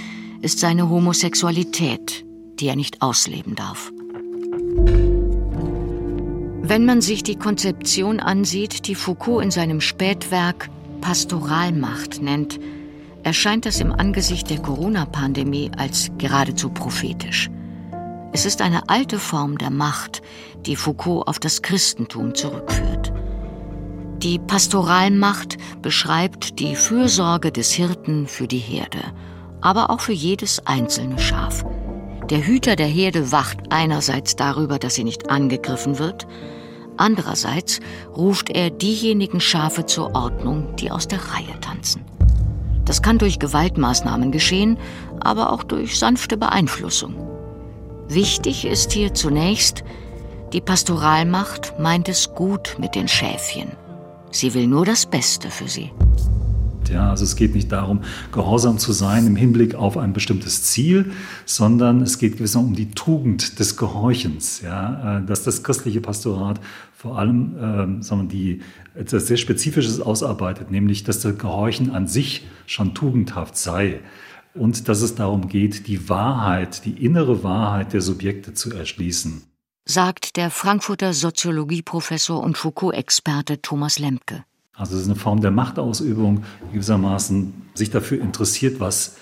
ist 0.42 0.60
seine 0.60 0.90
Homosexualität, 0.90 2.26
die 2.60 2.68
er 2.68 2.76
nicht 2.76 3.02
ausleben 3.02 3.56
darf. 3.56 3.92
Wenn 6.66 6.86
man 6.86 7.02
sich 7.02 7.24
die 7.24 7.36
Konzeption 7.36 8.20
ansieht, 8.20 8.88
die 8.88 8.96
Foucault 8.96 9.44
in 9.44 9.52
seinem 9.52 9.82
Spätwerk 9.82 10.70
Pastoralmacht 11.02 12.22
nennt, 12.22 12.60
erscheint 13.24 13.66
das 13.66 13.80
im 13.80 13.92
Angesicht 13.92 14.50
der 14.50 14.60
Corona-Pandemie 14.60 15.72
als 15.78 16.10
geradezu 16.18 16.70
prophetisch. 16.70 17.50
Es 18.32 18.46
ist 18.46 18.62
eine 18.62 18.90
alte 18.90 19.20
Form 19.20 19.58
der 19.58 19.70
Macht, 19.70 20.22
die 20.66 20.76
Foucault 20.76 21.28
auf 21.28 21.40
das 21.40 21.62
Christentum 21.62 22.34
zurückführt. 22.34 23.14
Die 24.18 24.40
Pastoralmacht 24.40 25.58
beschreibt 25.82 26.60
die 26.60 26.76
Fürsorge 26.76 27.52
des 27.52 27.74
Hirten 27.74 28.26
für 28.26 28.48
die 28.48 28.58
Herde, 28.58 29.02
aber 29.60 29.90
auch 29.90 30.00
für 30.00 30.14
jedes 30.14 30.66
einzelne 30.66 31.20
Schaf. 31.20 31.66
Der 32.30 32.46
Hüter 32.46 32.76
der 32.76 32.88
Herde 32.88 33.32
wacht 33.32 33.58
einerseits 33.70 34.36
darüber, 34.36 34.80
dass 34.80 34.96
sie 34.96 35.04
nicht 35.04 35.30
angegriffen 35.30 36.00
wird, 36.00 36.26
andererseits 36.96 37.82
ruft 38.16 38.50
er 38.50 38.70
diejenigen 38.70 39.42
Schafe 39.42 39.86
zur 39.86 40.16
Ordnung, 40.16 40.76
die 40.78 40.90
aus 40.90 41.08
der 41.08 41.20
Reihe 41.20 41.60
tanzen. 41.60 42.06
Das 42.86 43.02
kann 43.02 43.18
durch 43.18 43.40
Gewaltmaßnahmen 43.40 44.32
geschehen, 44.32 44.78
aber 45.20 45.52
auch 45.52 45.64
durch 45.64 46.00
sanfte 46.00 46.38
Beeinflussung. 46.38 47.16
Wichtig 48.08 48.66
ist 48.66 48.92
hier 48.92 49.14
zunächst, 49.14 49.84
die 50.54 50.62
Pastoralmacht 50.62 51.80
meint 51.80 52.08
es 52.10 52.34
gut 52.36 52.76
mit 52.78 52.96
den 52.96 53.08
Schäfchen. 53.08 53.72
Sie 54.32 54.54
will 54.54 54.68
nur 54.68 54.86
das 54.86 55.06
Beste 55.06 55.50
für 55.50 55.68
sie. 55.68 55.92
Ja, 56.90 57.10
also 57.10 57.24
es 57.24 57.36
geht 57.36 57.56
nicht 57.56 57.72
darum, 57.72 58.02
gehorsam 58.32 58.78
zu 58.78 58.92
sein 58.92 59.28
im 59.28 59.36
Hinblick 59.36 59.76
auf 59.76 59.98
ein 59.98 60.14
bestimmtes 60.14 60.64
Ziel, 60.64 61.12
sondern 61.46 62.02
es 62.02 62.18
geht 62.18 62.38
gewissermaßen 62.38 62.72
um 62.72 62.76
die 62.76 62.92
Tugend 62.92 63.60
des 63.60 63.78
Gehorchens. 63.78 64.62
Ja, 64.62 65.20
äh, 65.20 65.26
dass 65.26 65.44
das 65.44 65.64
christliche 65.64 66.02
Pastorat 66.02 66.60
vor 67.04 67.20
allem 67.20 68.00
äh, 68.00 68.02
wir, 68.02 68.30
die, 68.30 68.62
etwas 68.96 69.28
sehr 69.28 69.38
Spezifisches 69.38 70.00
ausarbeitet, 70.00 70.72
nämlich 70.72 71.04
dass 71.04 71.20
das 71.20 71.38
Gehorchen 71.38 71.92
an 71.92 72.08
sich 72.08 72.48
schon 72.66 72.94
tugendhaft 72.94 73.58
sei 73.58 74.00
und 74.54 74.88
dass 74.88 75.02
es 75.02 75.16
darum 75.16 75.50
geht, 75.50 75.88
die 75.88 76.10
Wahrheit, 76.10 76.86
die 76.86 77.04
innere 77.04 77.44
Wahrheit 77.44 77.94
der 77.94 78.02
Subjekte 78.02 78.54
zu 78.54 78.72
erschließen. 78.72 79.44
Sagt 79.86 80.38
der 80.38 80.50
Frankfurter 80.50 81.14
Soziologieprofessor 81.14 82.42
und 82.42 82.58
Foucault-Experte 82.58 83.62
Thomas 83.62 84.00
Lemke. 84.00 84.46
Also 84.76 84.96
es 84.96 85.02
ist 85.02 85.08
eine 85.08 85.16
Form 85.16 85.42
der 85.42 85.52
Machtausübung, 85.52 86.44
gewissermaßen 86.72 87.54
sich 87.76 87.92
dafür 87.92 88.22
interessiert, 88.22 88.80
was 88.80 89.18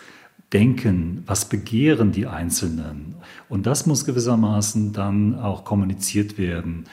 denken, 0.53 1.23
was 1.25 1.47
begehren 1.47 2.11
die 2.11 2.27
Einzelnen. 2.27 3.15
Und 3.49 3.65
das 3.65 3.85
muss 3.85 4.05
gewissermaßen 4.05 4.93
dann 4.93 5.39
auch 5.39 5.65
kommuniziert 5.65 6.37
werden. 6.37 6.85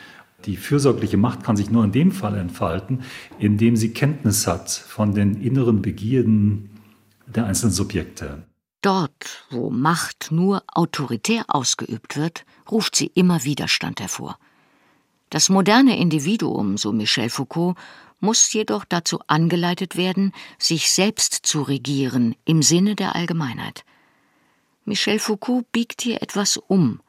Die 0.45 0.57
fürsorgliche 0.57 1.17
Macht 1.17 1.43
kann 1.43 1.57
sich 1.57 1.71
nur 1.71 1.85
in 1.85 1.93
dem 1.93 2.12
Fall 2.12 2.37
entfalten, 2.37 3.03
indem 3.38 3.77
sie 3.77 3.93
Kenntnis 3.93 4.47
hat 4.47 4.71
von 4.71 5.15
den 5.15 5.41
inneren 5.43 5.83
Begierden 5.83 6.71
der 7.27 7.47
einzelnen 7.47 7.73
Subjekte. 7.73 8.45
Dort, 8.83 9.45
wo 9.50 9.71
Macht 9.71 10.29
nur 10.31 10.62
autoritär 10.73 11.45
ausgeübt 11.49 12.17
wird, 12.17 12.45
ruft 12.71 12.95
sie 12.95 13.11
immer 13.15 13.43
Widerstand 13.43 14.00
hervor. 14.00 14.38
Das 15.31 15.49
moderne 15.49 15.99
Individuum, 15.99 16.77
so 16.79 16.93
Michel 16.93 17.29
Foucault, 17.29 17.77
muss 18.21 18.53
jedoch 18.53 18.85
dazu 18.85 19.21
angeleitet 19.27 19.97
werden, 19.97 20.33
sich 20.59 20.91
selbst 20.91 21.35
zu 21.47 21.63
regieren 21.63 22.35
im 22.45 22.63
Sinne 22.63 22.97
der 22.97 23.15
Allgemeinheit. 23.15 23.85
Michel 24.85 25.19
Foucault 25.19 25.71
biegt 25.73 26.03
hier 26.03 26.23
etwas 26.23 26.57
um. 26.57 27.01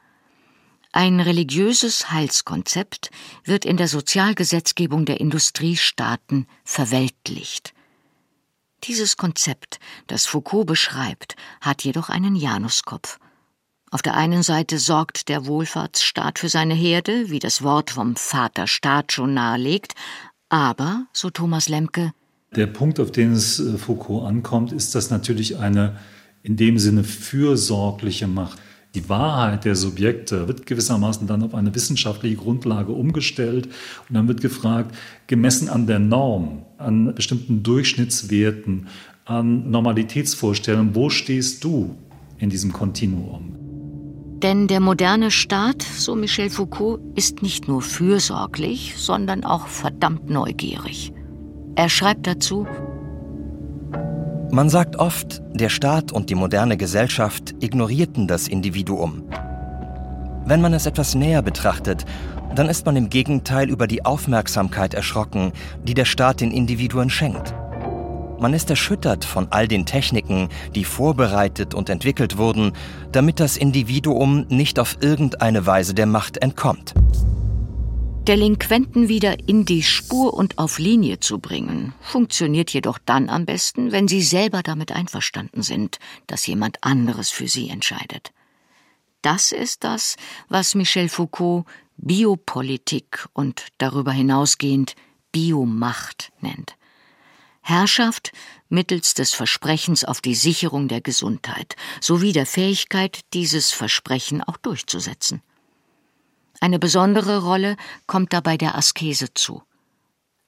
Ein 0.91 1.19
religiöses 1.19 2.11
Heilskonzept 2.11 3.11
wird 3.43 3.63
in 3.63 3.77
der 3.77 3.87
Sozialgesetzgebung 3.87 5.05
der 5.05 5.19
Industriestaaten 5.19 6.47
verweltlicht. 6.63 7.73
Dieses 8.85 9.17
Konzept, 9.17 9.79
das 10.07 10.25
Foucault 10.25 10.65
beschreibt, 10.65 11.35
hat 11.61 11.83
jedoch 11.83 12.09
einen 12.09 12.35
Januskopf. 12.35 13.19
Auf 13.91 14.01
der 14.01 14.15
einen 14.15 14.43
Seite 14.43 14.77
sorgt 14.77 15.29
der 15.29 15.45
Wohlfahrtsstaat 15.45 16.39
für 16.39 16.49
seine 16.49 16.75
Herde, 16.75 17.29
wie 17.29 17.39
das 17.39 17.63
Wort 17.63 17.91
vom 17.91 18.15
Vater 18.15 18.67
Staat 18.67 19.11
schon 19.11 19.33
nahelegt, 19.33 19.95
aber, 20.49 21.05
so 21.13 21.29
Thomas 21.29 21.69
Lemke, 21.69 22.11
der 22.55 22.67
Punkt, 22.67 22.99
auf 22.99 23.11
den 23.11 23.33
es 23.33 23.59
äh, 23.59 23.77
Foucault 23.77 24.25
ankommt, 24.27 24.71
ist, 24.71 24.95
dass 24.95 25.11
natürlich 25.11 25.57
eine 25.57 25.97
in 26.41 26.55
dem 26.55 26.79
Sinne 26.79 27.03
fürsorgliche 27.03 28.27
Macht 28.27 28.57
die 28.95 29.07
Wahrheit 29.07 29.65
der 29.65 29.75
Subjekte 29.75 30.47
wird 30.47 30.65
gewissermaßen 30.65 31.27
dann 31.27 31.43
auf 31.43 31.53
eine 31.53 31.75
wissenschaftliche 31.75 32.37
Grundlage 32.37 32.91
umgestellt 32.91 33.67
und 34.07 34.15
dann 34.15 34.27
wird 34.27 34.41
gefragt, 34.41 34.95
gemessen 35.27 35.69
an 35.69 35.85
der 35.85 35.99
Norm, 35.99 36.65
an 36.79 37.13
bestimmten 37.13 37.61
Durchschnittswerten, 37.61 38.87
an 39.25 39.69
Normalitätsvorstellungen, 39.69 40.95
wo 40.95 41.11
stehst 41.11 41.63
du 41.63 41.95
in 42.39 42.49
diesem 42.49 42.73
Kontinuum? 42.73 43.68
Denn 44.41 44.67
der 44.67 44.79
moderne 44.79 45.31
Staat, 45.31 45.81
so 45.81 46.15
Michel 46.15 46.49
Foucault, 46.49 47.01
ist 47.15 47.41
nicht 47.41 47.67
nur 47.67 47.81
fürsorglich, 47.81 48.93
sondern 48.95 49.43
auch 49.43 49.67
verdammt 49.67 50.29
neugierig. 50.29 51.11
Er 51.75 51.89
schreibt 51.89 52.25
dazu, 52.25 52.65
man 54.51 54.69
sagt 54.69 54.95
oft, 54.95 55.41
der 55.53 55.69
Staat 55.69 56.11
und 56.11 56.29
die 56.29 56.35
moderne 56.35 56.77
Gesellschaft 56.77 57.53
ignorierten 57.59 58.27
das 58.27 58.47
Individuum. 58.47 59.23
Wenn 60.45 60.61
man 60.61 60.73
es 60.73 60.85
etwas 60.85 61.13
näher 61.13 61.41
betrachtet, 61.41 62.05
dann 62.55 62.67
ist 62.69 62.85
man 62.85 62.95
im 62.95 63.09
Gegenteil 63.09 63.69
über 63.69 63.85
die 63.85 64.05
Aufmerksamkeit 64.05 64.93
erschrocken, 64.93 65.51
die 65.83 65.93
der 65.93 66.05
Staat 66.05 66.41
den 66.41 66.51
Individuen 66.51 67.09
schenkt. 67.09 67.53
Man 68.39 68.53
ist 68.53 68.69
erschüttert 68.69 69.25
von 69.25 69.47
all 69.49 69.67
den 69.67 69.85
Techniken, 69.85 70.47
die 70.73 70.85
vorbereitet 70.85 71.73
und 71.73 71.89
entwickelt 71.89 72.37
wurden, 72.37 72.71
damit 73.11 73.41
das 73.41 73.57
Individuum 73.57 74.45
nicht 74.47 74.79
auf 74.79 74.97
irgendeine 75.01 75.65
Weise 75.65 75.93
der 75.93 76.05
Macht 76.05 76.37
entkommt. 76.37 76.93
Delinquenten 78.29 79.09
wieder 79.09 79.49
in 79.49 79.65
die 79.65 79.83
Spur 79.83 80.33
und 80.33 80.57
auf 80.57 80.79
Linie 80.79 81.19
zu 81.19 81.39
bringen, 81.39 81.93
funktioniert 81.99 82.69
jedoch 82.69 82.97
dann 83.03 83.29
am 83.29 83.45
besten, 83.45 83.91
wenn 83.91 84.07
sie 84.07 84.21
selber 84.21 84.61
damit 84.63 84.91
einverstanden 84.93 85.61
sind, 85.61 85.97
dass 86.27 86.47
jemand 86.47 86.83
anderes 86.83 87.31
für 87.31 87.47
sie 87.47 87.69
entscheidet. 87.69 88.31
Das 89.21 89.51
ist 89.51 89.83
das, 89.83 90.15
was 90.47 90.75
Michel 90.75 91.09
Foucault 91.09 91.65
Biopolitik 91.97 93.27
und 93.33 93.67
darüber 93.79 94.13
hinausgehend 94.13 94.95
Biomacht 95.33 96.31
nennt. 96.39 96.78
Herrschaft 97.61 98.31
mittels 98.69 99.13
des 99.13 99.33
Versprechens 99.33 100.05
auf 100.05 100.21
die 100.21 100.35
Sicherung 100.35 100.87
der 100.87 101.01
Gesundheit 101.01 101.75
sowie 102.01 102.31
der 102.31 102.45
Fähigkeit, 102.45 103.21
dieses 103.33 103.71
Versprechen 103.71 104.43
auch 104.43 104.57
durchzusetzen. 104.57 105.41
Eine 106.61 106.79
besondere 106.79 107.43
Rolle 107.43 107.77
kommt 108.05 108.33
dabei 108.33 108.57
der 108.57 108.75
Askese 108.75 109.33
zu. 109.33 109.63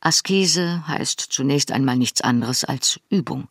Askese 0.02 0.88
heißt 0.88 1.20
zunächst 1.20 1.72
einmal 1.72 1.96
nichts 1.96 2.22
anderes 2.22 2.64
als 2.64 3.00
Übung. 3.10 3.48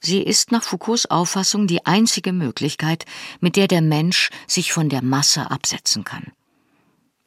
Sie 0.00 0.22
ist 0.22 0.52
nach 0.52 0.62
Foucaults 0.62 1.06
Auffassung 1.06 1.66
die 1.66 1.84
einzige 1.86 2.32
Möglichkeit, 2.32 3.04
mit 3.40 3.56
der 3.56 3.68
der 3.68 3.82
Mensch 3.82 4.30
sich 4.46 4.72
von 4.72 4.88
der 4.88 5.02
Masse 5.02 5.50
absetzen 5.50 6.04
kann. 6.04 6.32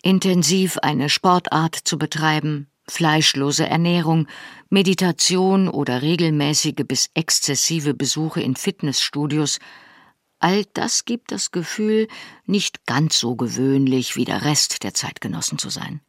Intensiv 0.02 0.78
eine 0.78 1.10
Sportart 1.10 1.76
zu 1.76 1.98
betreiben, 1.98 2.68
fleischlose 2.88 3.68
Ernährung, 3.68 4.28
Meditation 4.70 5.68
oder 5.68 6.02
regelmäßige 6.02 6.86
bis 6.88 7.10
exzessive 7.14 7.94
Besuche 7.94 8.42
in 8.42 8.56
Fitnessstudios 8.56 9.60
All 10.40 10.66
das 10.74 11.06
gibt 11.06 11.32
das 11.34 11.52
Gefühl, 11.52 12.08
nicht 12.46 12.86
ganz 12.86 13.20
so 13.20 13.36
gewöhnlich 13.36 14.16
wie 14.16 14.24
der 14.26 14.46
Rest 14.46 14.84
der 14.84 14.94
Zeitgenossen 14.94 15.58
zu 15.58 15.70
sein. 15.70 16.00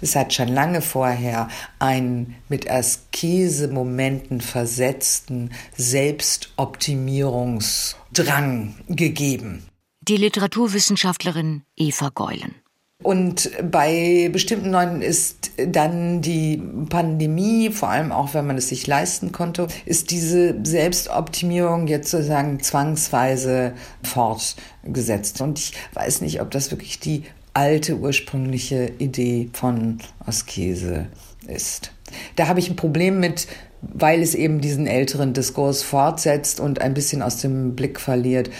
Es 0.00 0.14
hat 0.16 0.32
schon 0.32 0.48
lange 0.48 0.80
vorher 0.80 1.48
einen 1.78 2.36
mit 2.48 2.70
Askese-Momenten 2.70 4.40
versetzten 4.40 5.50
Selbstoptimierungsdrang 5.76 8.76
gegeben. 8.88 9.66
Die 10.00 10.16
Literaturwissenschaftlerin 10.16 11.64
Eva 11.76 12.08
Geulen. 12.14 12.54
Und 13.02 13.50
bei 13.70 14.28
bestimmten 14.30 14.70
Leuten 14.70 15.00
ist 15.00 15.52
dann 15.56 16.20
die 16.20 16.62
Pandemie, 16.90 17.70
vor 17.70 17.88
allem 17.88 18.12
auch 18.12 18.34
wenn 18.34 18.46
man 18.46 18.58
es 18.58 18.68
sich 18.68 18.86
leisten 18.86 19.32
konnte, 19.32 19.68
ist 19.86 20.10
diese 20.10 20.54
Selbstoptimierung 20.62 21.86
jetzt 21.86 22.10
sozusagen 22.10 22.60
zwangsweise 22.60 23.72
fortgesetzt. 24.02 25.40
Und 25.40 25.58
ich 25.58 25.72
weiß 25.94 26.20
nicht, 26.20 26.42
ob 26.42 26.50
das 26.50 26.70
wirklich 26.70 27.00
die 27.00 27.24
alte 27.54 27.96
ursprüngliche 27.96 28.92
Idee 28.98 29.48
von 29.54 29.98
Askese 30.26 31.06
ist. 31.46 31.92
Da 32.36 32.48
habe 32.48 32.60
ich 32.60 32.68
ein 32.68 32.76
Problem 32.76 33.18
mit, 33.18 33.46
weil 33.80 34.20
es 34.20 34.34
eben 34.34 34.60
diesen 34.60 34.86
älteren 34.86 35.32
Diskurs 35.32 35.82
fortsetzt 35.82 36.60
und 36.60 36.82
ein 36.82 36.92
bisschen 36.92 37.22
aus 37.22 37.38
dem 37.38 37.74
Blick 37.76 37.98
verliert 37.98 38.50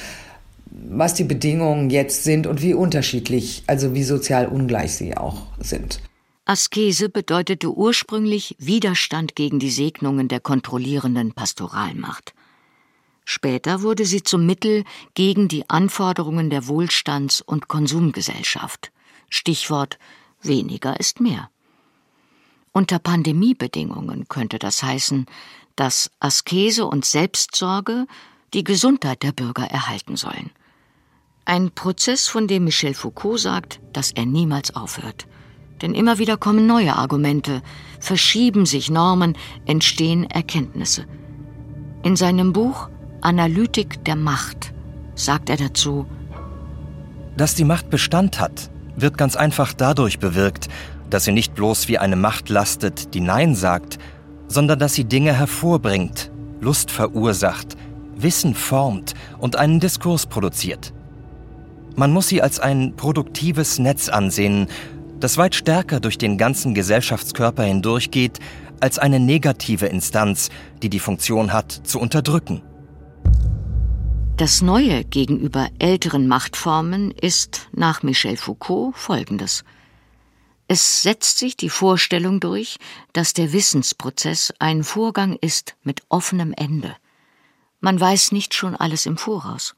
was 0.70 1.14
die 1.14 1.24
Bedingungen 1.24 1.90
jetzt 1.90 2.24
sind 2.24 2.46
und 2.46 2.62
wie 2.62 2.74
unterschiedlich, 2.74 3.64
also 3.66 3.94
wie 3.94 4.04
sozial 4.04 4.46
ungleich 4.46 4.94
sie 4.94 5.16
auch 5.16 5.46
sind. 5.58 6.00
Askese 6.44 7.08
bedeutete 7.08 7.72
ursprünglich 7.72 8.56
Widerstand 8.58 9.36
gegen 9.36 9.58
die 9.58 9.70
Segnungen 9.70 10.28
der 10.28 10.40
kontrollierenden 10.40 11.32
Pastoralmacht. 11.32 12.34
Später 13.24 13.82
wurde 13.82 14.04
sie 14.04 14.22
zum 14.22 14.46
Mittel 14.46 14.84
gegen 15.14 15.46
die 15.46 15.68
Anforderungen 15.68 16.50
der 16.50 16.66
Wohlstands- 16.66 17.40
und 17.40 17.68
Konsumgesellschaft. 17.68 18.90
Stichwort 19.28 19.98
weniger 20.42 20.98
ist 20.98 21.20
mehr. 21.20 21.50
Unter 22.72 22.98
Pandemiebedingungen 22.98 24.28
könnte 24.28 24.58
das 24.58 24.82
heißen, 24.82 25.26
dass 25.76 26.10
Askese 26.18 26.86
und 26.86 27.04
Selbstsorge 27.04 28.06
die 28.54 28.64
Gesundheit 28.64 29.22
der 29.22 29.32
Bürger 29.32 29.64
erhalten 29.64 30.16
sollen. 30.16 30.50
Ein 31.44 31.70
Prozess, 31.70 32.28
von 32.28 32.46
dem 32.46 32.64
Michel 32.64 32.94
Foucault 32.94 33.40
sagt, 33.40 33.80
dass 33.92 34.12
er 34.12 34.26
niemals 34.26 34.76
aufhört. 34.76 35.26
Denn 35.82 35.94
immer 35.94 36.18
wieder 36.18 36.36
kommen 36.36 36.66
neue 36.66 36.94
Argumente, 36.94 37.62
verschieben 37.98 38.66
sich 38.66 38.90
Normen, 38.90 39.36
entstehen 39.66 40.24
Erkenntnisse. 40.24 41.06
In 42.02 42.16
seinem 42.16 42.52
Buch 42.52 42.88
Analytik 43.22 44.04
der 44.04 44.16
Macht 44.16 44.72
sagt 45.14 45.50
er 45.50 45.56
dazu, 45.56 46.06
dass 47.36 47.54
die 47.54 47.64
Macht 47.64 47.90
Bestand 47.90 48.38
hat, 48.38 48.70
wird 48.96 49.16
ganz 49.16 49.36
einfach 49.36 49.72
dadurch 49.72 50.18
bewirkt, 50.18 50.68
dass 51.08 51.24
sie 51.24 51.32
nicht 51.32 51.54
bloß 51.54 51.88
wie 51.88 51.98
eine 51.98 52.16
Macht 52.16 52.48
lastet, 52.48 53.14
die 53.14 53.20
Nein 53.20 53.54
sagt, 53.54 53.98
sondern 54.46 54.78
dass 54.78 54.94
sie 54.94 55.04
Dinge 55.04 55.32
hervorbringt, 55.32 56.30
Lust 56.60 56.90
verursacht, 56.90 57.76
Wissen 58.14 58.54
formt 58.54 59.14
und 59.38 59.56
einen 59.56 59.80
Diskurs 59.80 60.26
produziert. 60.26 60.92
Man 61.96 62.12
muss 62.12 62.28
sie 62.28 62.42
als 62.42 62.60
ein 62.60 62.94
produktives 62.96 63.78
Netz 63.78 64.08
ansehen, 64.08 64.68
das 65.18 65.36
weit 65.36 65.54
stärker 65.54 66.00
durch 66.00 66.18
den 66.18 66.38
ganzen 66.38 66.74
Gesellschaftskörper 66.74 67.64
hindurchgeht, 67.64 68.38
als 68.80 68.98
eine 68.98 69.20
negative 69.20 69.86
Instanz, 69.86 70.48
die 70.82 70.88
die 70.88 71.00
Funktion 71.00 71.52
hat, 71.52 71.72
zu 71.72 72.00
unterdrücken. 72.00 72.62
Das 74.38 74.62
Neue 74.62 75.04
gegenüber 75.04 75.68
älteren 75.78 76.26
Machtformen 76.26 77.10
ist 77.10 77.68
nach 77.72 78.02
Michel 78.02 78.38
Foucault 78.38 78.96
folgendes. 78.96 79.64
Es 80.66 81.02
setzt 81.02 81.36
sich 81.38 81.58
die 81.58 81.68
Vorstellung 81.68 82.40
durch, 82.40 82.78
dass 83.12 83.34
der 83.34 83.52
Wissensprozess 83.52 84.54
ein 84.58 84.82
Vorgang 84.82 85.36
ist 85.40 85.74
mit 85.82 86.02
offenem 86.08 86.54
Ende. 86.56 86.96
Man 87.80 88.00
weiß 88.00 88.32
nicht 88.32 88.54
schon 88.54 88.76
alles 88.76 89.04
im 89.04 89.18
Voraus. 89.18 89.74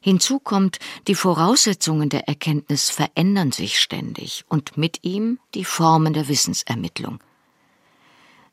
Hinzu 0.00 0.38
kommt, 0.38 0.78
die 1.06 1.14
Voraussetzungen 1.14 2.08
der 2.08 2.28
Erkenntnis 2.28 2.90
verändern 2.90 3.52
sich 3.52 3.80
ständig 3.80 4.44
und 4.48 4.76
mit 4.76 5.04
ihm 5.04 5.38
die 5.54 5.64
Formen 5.64 6.12
der 6.12 6.28
Wissensermittlung. 6.28 7.18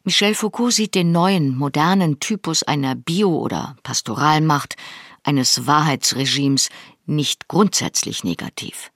Michel 0.04 0.36
Foucault 0.36 0.74
sieht 0.74 0.94
den 0.96 1.12
neuen, 1.12 1.58
modernen 1.58 2.20
Typus 2.20 2.62
einer 2.62 2.96
Bio- 2.96 3.40
oder 3.40 3.76
Pastoralmacht, 3.84 4.76
eines 5.24 5.66
Wahrheitsregimes, 5.66 6.70
nicht 7.08 7.48
grundsätzlich 7.48 8.24
negativ. 8.24 8.92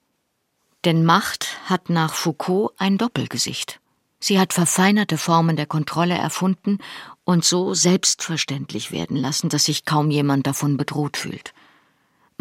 Denn 0.85 1.03
Macht 1.03 1.57
hat 1.65 1.89
nach 1.89 2.13
Foucault 2.13 2.73
ein 2.77 2.97
Doppelgesicht. 2.97 3.79
Sie 4.19 4.39
hat 4.39 4.53
verfeinerte 4.53 5.17
Formen 5.17 5.55
der 5.55 5.65
Kontrolle 5.65 6.15
erfunden 6.17 6.77
und 7.23 7.43
so 7.43 7.73
selbstverständlich 7.73 8.91
werden 8.91 9.17
lassen, 9.17 9.49
dass 9.49 9.65
sich 9.65 9.85
kaum 9.85 10.11
jemand 10.11 10.45
davon 10.45 10.77
bedroht 10.77 11.17
fühlt. 11.17 11.53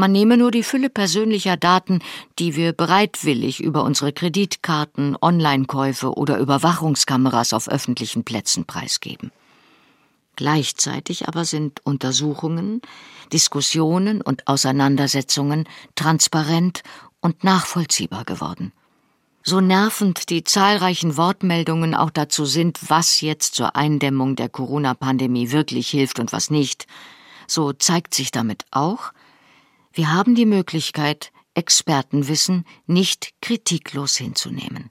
Man 0.00 0.12
nehme 0.12 0.36
nur 0.36 0.52
die 0.52 0.62
Fülle 0.62 0.90
persönlicher 0.90 1.56
Daten, 1.56 1.98
die 2.38 2.54
wir 2.54 2.72
bereitwillig 2.72 3.58
über 3.58 3.82
unsere 3.82 4.12
Kreditkarten, 4.12 5.16
Online-Käufe 5.20 6.12
oder 6.16 6.38
Überwachungskameras 6.38 7.52
auf 7.52 7.68
öffentlichen 7.68 8.22
Plätzen 8.22 8.64
preisgeben. 8.64 9.32
Gleichzeitig 10.36 11.26
aber 11.26 11.44
sind 11.44 11.84
Untersuchungen, 11.84 12.80
Diskussionen 13.32 14.22
und 14.22 14.46
Auseinandersetzungen 14.46 15.68
transparent 15.96 16.84
und 17.20 17.42
nachvollziehbar 17.42 18.24
geworden. 18.24 18.70
So 19.42 19.60
nervend 19.60 20.30
die 20.30 20.44
zahlreichen 20.44 21.16
Wortmeldungen 21.16 21.96
auch 21.96 22.10
dazu 22.10 22.44
sind, 22.44 22.78
was 22.88 23.20
jetzt 23.20 23.56
zur 23.56 23.74
Eindämmung 23.74 24.36
der 24.36 24.48
Corona-Pandemie 24.48 25.50
wirklich 25.50 25.88
hilft 25.88 26.20
und 26.20 26.32
was 26.32 26.50
nicht, 26.50 26.86
so 27.48 27.72
zeigt 27.72 28.14
sich 28.14 28.30
damit 28.30 28.64
auch, 28.70 29.10
wir 29.92 30.12
haben 30.12 30.34
die 30.34 30.46
Möglichkeit, 30.46 31.32
Expertenwissen 31.54 32.64
nicht 32.86 33.32
kritiklos 33.40 34.16
hinzunehmen. 34.16 34.90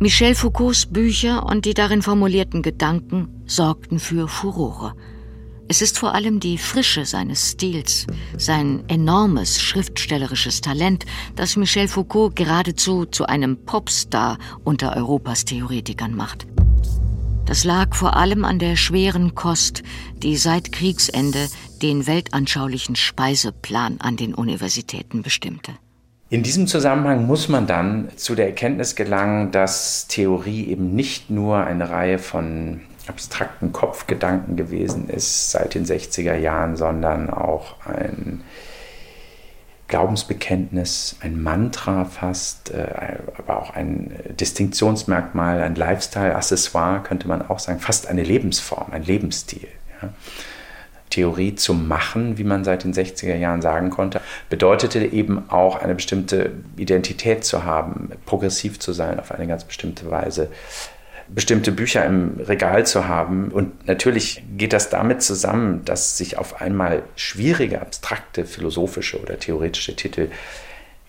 Michel 0.00 0.34
Foucaults 0.34 0.86
Bücher 0.86 1.44
und 1.44 1.64
die 1.64 1.74
darin 1.74 2.02
formulierten 2.02 2.62
Gedanken 2.62 3.42
sorgten 3.46 3.98
für 3.98 4.28
Furore. 4.28 4.94
Es 5.70 5.82
ist 5.82 5.98
vor 5.98 6.14
allem 6.14 6.38
die 6.38 6.56
Frische 6.56 7.04
seines 7.04 7.50
Stils, 7.50 8.06
sein 8.36 8.84
enormes 8.88 9.60
schriftstellerisches 9.60 10.60
Talent, 10.60 11.04
das 11.34 11.56
Michel 11.56 11.88
Foucault 11.88 12.36
geradezu 12.36 13.06
zu 13.06 13.26
einem 13.26 13.64
Popstar 13.64 14.38
unter 14.64 14.96
Europas 14.96 15.44
Theoretikern 15.44 16.14
macht. 16.14 16.46
Das 17.48 17.64
lag 17.64 17.94
vor 17.94 18.14
allem 18.14 18.44
an 18.44 18.58
der 18.58 18.76
schweren 18.76 19.34
Kost, 19.34 19.82
die 20.18 20.36
seit 20.36 20.70
Kriegsende 20.70 21.48
den 21.80 22.06
weltanschaulichen 22.06 22.94
Speiseplan 22.94 24.02
an 24.02 24.18
den 24.18 24.34
Universitäten 24.34 25.22
bestimmte. 25.22 25.72
In 26.28 26.42
diesem 26.42 26.66
Zusammenhang 26.66 27.26
muss 27.26 27.48
man 27.48 27.66
dann 27.66 28.10
zu 28.16 28.34
der 28.34 28.48
Erkenntnis 28.48 28.96
gelangen, 28.96 29.50
dass 29.50 30.08
Theorie 30.08 30.66
eben 30.66 30.94
nicht 30.94 31.30
nur 31.30 31.64
eine 31.64 31.88
Reihe 31.88 32.18
von 32.18 32.82
abstrakten 33.06 33.72
Kopfgedanken 33.72 34.56
gewesen 34.56 35.08
ist 35.08 35.50
seit 35.50 35.74
den 35.74 35.86
60er 35.86 36.36
Jahren, 36.36 36.76
sondern 36.76 37.30
auch 37.30 37.76
ein 37.86 38.42
Glaubensbekenntnis, 39.88 41.16
ein 41.20 41.42
Mantra 41.42 42.04
fast, 42.04 42.70
äh, 42.70 43.16
aber 43.38 43.60
auch 43.60 43.70
ein 43.70 44.12
Distinktionsmerkmal, 44.38 45.62
ein 45.62 45.74
Lifestyle-Accessoire, 45.74 47.02
könnte 47.02 47.26
man 47.26 47.48
auch 47.48 47.58
sagen, 47.58 47.80
fast 47.80 48.06
eine 48.06 48.22
Lebensform, 48.22 48.92
ein 48.92 49.02
Lebensstil. 49.02 49.68
Ja. 50.02 50.10
Theorie 51.10 51.54
zu 51.54 51.72
machen, 51.72 52.36
wie 52.36 52.44
man 52.44 52.64
seit 52.64 52.84
den 52.84 52.92
60er 52.92 53.34
Jahren 53.34 53.62
sagen 53.62 53.88
konnte, 53.88 54.20
bedeutete 54.50 55.04
eben 55.04 55.50
auch 55.50 55.80
eine 55.80 55.94
bestimmte 55.94 56.52
Identität 56.76 57.44
zu 57.44 57.64
haben, 57.64 58.10
progressiv 58.26 58.78
zu 58.78 58.92
sein 58.92 59.18
auf 59.18 59.32
eine 59.32 59.46
ganz 59.46 59.64
bestimmte 59.64 60.10
Weise, 60.10 60.50
bestimmte 61.28 61.72
Bücher 61.72 62.04
im 62.04 62.40
Regal 62.40 62.86
zu 62.86 63.06
haben. 63.06 63.50
Und 63.50 63.86
natürlich 63.86 64.42
geht 64.56 64.72
das 64.72 64.90
damit 64.90 65.22
zusammen, 65.22 65.84
dass 65.84 66.16
sich 66.16 66.38
auf 66.38 66.60
einmal 66.60 67.02
schwierige, 67.16 67.80
abstrakte, 67.80 68.44
philosophische 68.44 69.20
oder 69.20 69.38
theoretische 69.38 69.96
Titel 69.96 70.30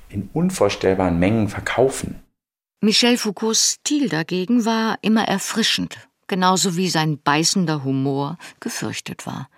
in 0.10 0.29
unvorstellbaren 0.34 1.19
Mengen 1.19 1.49
verkaufen. 1.49 2.21
Michel 2.82 3.17
Foucaults 3.17 3.73
Stil 3.73 4.10
dagegen 4.10 4.65
war 4.65 4.97
immer 5.01 5.27
erfrischend, 5.27 5.97
genauso 6.27 6.77
wie 6.77 6.89
sein 6.89 7.19
beißender 7.21 7.84
Humor 7.84 8.38
gefürchtet 8.60 9.25
war. 9.25 9.49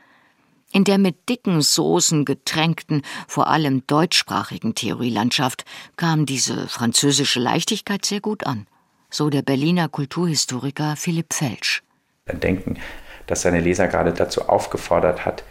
In 0.74 0.86
der 0.86 0.97
mit 0.97 1.28
dicken 1.30 1.62
Soßen 1.62 2.24
getränkten, 2.24 3.02
vor 3.28 3.47
allem 3.47 3.86
deutschsprachigen 3.88 4.74
Theorielandschaft 4.74 5.65
kam 5.97 6.26
diese 6.26 6.67
französische 6.69 7.39
Leichtigkeit 7.39 8.06
sehr 8.06 8.21
gut 8.21 8.45
an 8.45 8.67
so 9.12 9.30
der 9.30 9.41
Berliner 9.41 9.89
Kulturhistoriker 9.89 10.95
Philipp 10.95 11.34
Felsch. 11.34 11.84
Denken, 12.32 12.80
dass 13.28 13.41
seine 13.41 13.60
Leser 13.60 13.88
gerade 13.88 14.13
dazu 14.13 14.47
aufgefordert 14.47 15.26
hat, 15.26 15.43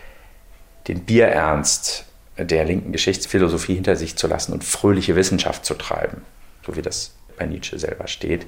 den 0.88 1.04
Bierernst 1.04 2.06
der 2.38 2.64
linken 2.64 2.92
Geschichtsphilosophie 2.92 3.74
hinter 3.74 3.96
sich 3.96 4.16
zu 4.16 4.26
lassen 4.26 4.52
und 4.52 4.64
fröhliche 4.64 5.14
Wissenschaft 5.14 5.64
zu 5.64 5.74
treiben, 5.74 6.22
so 6.64 6.74
wie 6.74 6.82
das 6.82 7.14
bei 7.36 7.46
Nietzsche 7.46 7.78
selber 7.78 8.06
steht. 8.06 8.46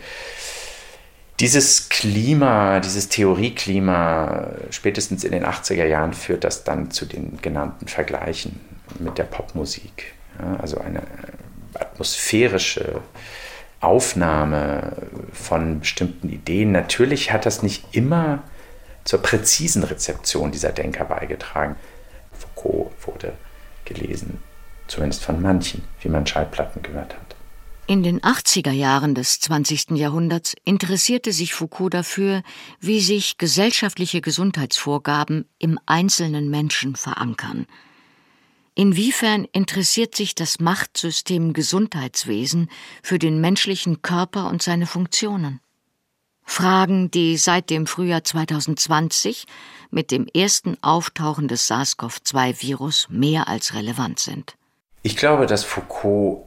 Dieses 1.41 1.89
Klima, 1.89 2.81
dieses 2.81 3.09
Theorieklima, 3.09 4.53
spätestens 4.71 5.25
in 5.25 5.33
den 5.33 5.45
80er 5.45 5.85
Jahren 5.85 6.15
führt 6.15 6.45
das 6.45 6.65
dann 6.65 6.91
zu 6.91 7.05
den 7.05 7.39
genannten 7.43 7.89
Vergleichen 7.89 8.61
mit 8.99 9.19
der 9.19 9.25
Popmusik. 9.25 10.15
Ja, 10.39 10.57
also 10.57 10.79
eine 10.79 11.03
atmosphärische 11.75 13.01
Aufnahme 13.83 14.97
von 15.33 15.81
bestimmten 15.81 16.29
Ideen. 16.29 16.73
Natürlich 16.73 17.33
hat 17.33 17.47
das 17.47 17.63
nicht 17.63 17.85
immer 17.93 18.43
zur 19.05 19.21
präzisen 19.21 19.83
Rezeption 19.83 20.53
dieser 20.53 20.71
Denker 20.71 21.05
beigetragen. 21.05 21.77
Foucault 22.33 22.93
wurde 23.05 23.33
gelesen, 23.85 24.39
zumindest 24.87 25.25
von 25.25 25.43
manchen, 25.43 25.83
wie 26.01 26.09
man 26.09 26.27
Schallplatten 26.27 26.83
gehört 26.83 27.15
hat. 27.15 27.37
In 27.89 28.05
den 28.05 28.21
80er 28.21 28.71
Jahren 28.71 29.17
des 29.17 29.41
20. 29.41 29.91
Jahrhunderts 29.91 30.55
interessierte 30.65 31.33
sich 31.33 31.53
Foucault 31.53 31.93
dafür, 31.93 32.43
wie 32.81 33.01
sich 33.01 33.39
gesellschaftliche 33.39 34.21
Gesundheitsvorgaben 34.21 35.47
im 35.59 35.79
einzelnen 35.87 36.49
Menschen 36.49 36.95
verankern– 36.97 37.67
Inwiefern 38.75 39.47
interessiert 39.53 40.15
sich 40.15 40.35
das 40.35 40.59
Machtsystem 40.59 41.53
Gesundheitswesen 41.53 42.71
für 43.03 43.19
den 43.19 43.41
menschlichen 43.41 44.01
Körper 44.01 44.49
und 44.49 44.63
seine 44.63 44.87
Funktionen? 44.87 45.61
Fragen, 46.45 47.11
die 47.11 47.37
seit 47.37 47.71
dem 47.71 47.87
Frühjahr 47.87 48.25
2020 48.25 49.47
mit 49.91 50.11
dem 50.11 50.27
ersten 50.27 50.77
Auftauchen 50.83 51.49
des 51.49 51.67
SARS-CoV-2-Virus 51.71 53.09
mehr 53.11 53.49
als 53.49 53.75
relevant 53.75 54.19
sind. 54.19 54.57
Ich 55.03 55.17
glaube, 55.17 55.47
dass 55.47 55.65
Foucault 55.65 56.45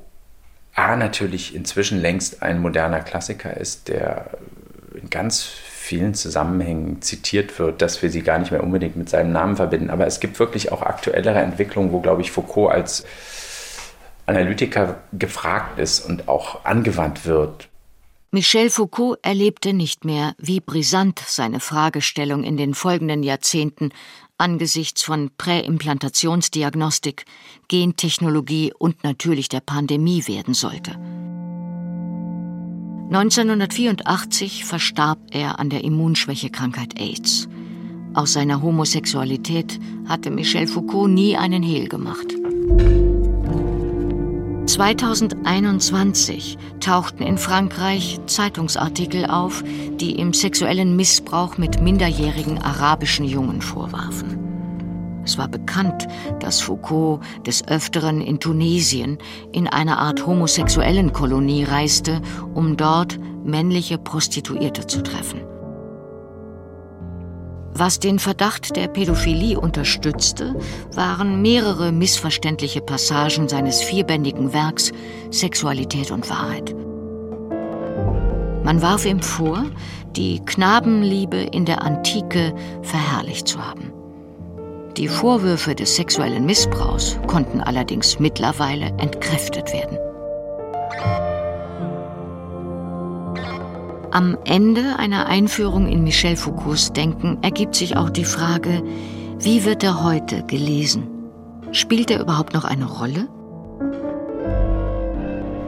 A 0.74 0.96
natürlich 0.96 1.56
inzwischen 1.56 2.02
längst 2.02 2.42
ein 2.42 2.60
moderner 2.60 3.00
Klassiker 3.00 3.56
ist, 3.56 3.88
der 3.88 4.38
in 4.94 5.10
ganz 5.10 5.48
vielen 5.86 6.15
Zusammenhängen 6.15 7.02
zitiert 7.02 7.60
wird, 7.60 7.82
dass 7.82 8.02
wir 8.02 8.10
sie 8.10 8.21
gar 8.21 8.39
nicht 8.39 8.52
mehr 8.52 8.63
unbedingt 8.63 8.95
mit 8.95 9.08
seinem 9.08 9.32
Namen 9.32 9.56
verbinden. 9.56 9.91
Aber 9.91 10.08
es 10.08 10.19
gibt 10.19 10.39
wirklich 10.39 10.71
auch 10.71 10.82
aktuellere 10.82 11.39
Entwicklungen, 11.39 11.91
wo, 11.91 12.00
glaube 12.00 12.21
ich, 12.21 12.32
Foucault 12.32 12.71
als 12.71 13.06
Analytiker 14.26 14.98
gefragt 15.13 15.78
ist 15.78 16.00
und 16.00 16.28
auch 16.28 16.65
angewandt 16.65 17.26
wird. 17.26 17.69
Michel 18.32 18.69
Foucault 18.71 19.19
erlebte 19.21 19.74
nicht 19.74 20.04
mehr, 20.04 20.34
wie 20.39 20.60
brisant 20.60 21.19
seine 21.26 21.60
Fragestellung 21.60 22.43
in 22.43 22.58
den 22.58 22.74
folgenden 22.74 23.21
Jahrzehnten 23.21 23.91
angesichts 24.38 25.04
von 25.04 25.30
Präimplantationsdiagnostik, 25.38 27.26
Gentechnologie 27.67 28.74
und 28.78 29.04
natürlich 29.04 29.48
der 29.48 29.62
Pandemie 29.62 30.28
werden 30.28 30.54
sollte. 30.56 30.98
1984 33.10 34.65
verstarb 34.65 35.20
er 35.32 35.60
an 35.60 35.70
der 35.70 35.84
Immunschwächekrankheit 35.84 37.00
AIDS. 37.00 37.48
Aus 38.15 38.34
seiner 38.34 38.62
Homosexualität 38.62 39.80
hatte 40.08 40.32
Michel 40.32 40.68
Foucault 40.68 41.12
nie 41.12 41.38
einen 41.38 41.62
Hehl 41.62 41.88
gemacht. 41.88 42.34
2021 44.65 46.58
tauchten 46.80 47.24
in 47.24 47.38
Frankreich 47.38 48.20
Zeitungsartikel 48.26 49.26
auf, 49.26 49.63
die 50.00 50.18
ihm 50.20 50.34
sexuellen 50.34 50.96
Missbrauch 50.96 51.58
mit 51.58 51.82
minderjährigen 51.82 52.58
arabischen 52.58 53.26
Jungen 53.26 53.62
vorwarfen. 53.62 54.44
Es 55.26 55.38
war 55.40 55.48
bekannt, 55.48 56.08
dass 56.40 56.62
Foucault 56.62 57.22
des 57.46 57.68
Öfteren 57.68 58.22
in 58.22 58.40
Tunesien 58.40 59.18
in 59.52 59.68
einer 59.68 59.98
Art 59.98 60.26
homosexuellen 60.26 61.12
Kolonie 61.14 61.64
reiste, 61.64 62.22
um 62.54 62.78
dort 62.78 63.20
männliche 63.44 63.98
Prostituierte 63.98 64.86
zu 64.86 65.02
treffen. 65.02 65.42
Was 67.78 68.00
den 68.00 68.20
Verdacht 68.20 68.78
der 68.78 68.88
Pädophilie 68.88 69.60
unterstützte, 69.60 70.56
waren 70.94 71.42
mehrere 71.42 71.92
missverständliche 71.92 72.80
Passagen 72.80 73.50
seines 73.50 73.82
vierbändigen 73.82 74.54
Werks 74.54 74.94
Sexualität 75.30 76.12
und 76.12 76.30
Wahrheit. 76.30 76.74
Man 78.64 78.82
warf 78.82 79.06
ihm 79.06 79.22
vor, 79.22 79.66
die 80.16 80.40
Knabenliebe 80.46 81.38
in 81.38 81.66
der 81.66 81.82
Antike 81.84 82.56
verherrlicht 82.82 83.48
zu 83.48 83.60
haben. 83.60 83.94
Die 84.97 85.10
Vorwürfe 85.10 85.75
des 85.75 85.97
sexuellen 85.97 86.45
Missbrauchs 86.45 87.19
konnten 87.27 87.60
allerdings 87.60 88.17
mittlerweile 88.19 88.86
entkräftet 88.97 89.73
werden. 89.73 89.97
Am 94.12 94.38
Ende 94.45 94.97
einer 94.97 95.25
Einführung 95.25 95.88
in 95.88 96.05
Michel 96.05 96.38
Foucaults 96.38 96.93
Denken 96.93 97.39
ergibt 97.41 97.75
sich 97.75 97.97
auch 97.97 98.10
die 98.10 98.23
Frage, 98.23 98.84
wie 99.38 99.65
wird 99.65 99.84
er 99.84 100.01
heute 100.01 100.43
gelesen? 100.43 101.10
Spielt 101.73 102.10
er 102.10 102.21
überhaupt 102.21 102.53
noch 102.53 102.63
eine 102.63 102.86
Rolle? 102.86 103.27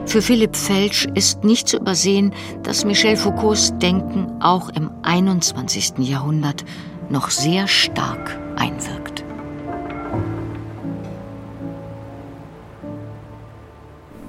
Für 0.06 0.22
Philipp 0.22 0.56
Felsch 0.56 1.06
ist 1.14 1.44
nicht 1.44 1.68
zu 1.68 1.76
übersehen, 1.76 2.32
dass 2.62 2.86
Michel 2.86 3.18
Foucaults 3.18 3.76
Denken 3.76 4.40
auch 4.40 4.70
im 4.70 4.90
21. 5.02 5.98
Jahrhundert 5.98 6.64
noch 7.10 7.28
sehr 7.28 7.68
stark 7.68 8.47
einwirkt. 8.58 9.24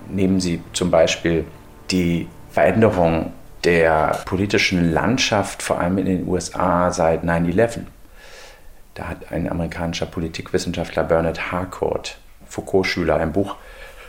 Nehmen 0.07 0.39
Sie 0.39 0.61
zum 0.73 0.91
Beispiel 0.91 1.45
die 1.91 2.27
Veränderung 2.51 3.33
der 3.63 4.21
politischen 4.25 4.91
Landschaft, 4.91 5.61
vor 5.61 5.79
allem 5.79 5.97
in 5.97 6.05
den 6.05 6.27
USA 6.27 6.91
seit 6.91 7.23
9-11. 7.23 7.81
Da 8.95 9.07
hat 9.07 9.31
ein 9.31 9.49
amerikanischer 9.49 10.05
Politikwissenschaftler 10.05 11.03
Bernard 11.03 11.51
Harcourt, 11.51 12.17
Foucault-Schüler, 12.47 13.17
ein 13.17 13.31
Buch 13.31 13.55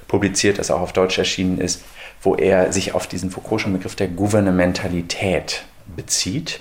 publiziert, 0.08 0.58
das 0.58 0.70
auch 0.70 0.80
auf 0.80 0.92
Deutsch 0.92 1.18
erschienen 1.18 1.58
ist, 1.58 1.84
wo 2.22 2.34
er 2.34 2.72
sich 2.72 2.94
auf 2.94 3.06
diesen 3.06 3.30
Foucault'schen 3.30 3.72
Begriff 3.72 3.94
der 3.94 4.08
Gouvernementalität 4.08 5.64
bezieht. 5.96 6.60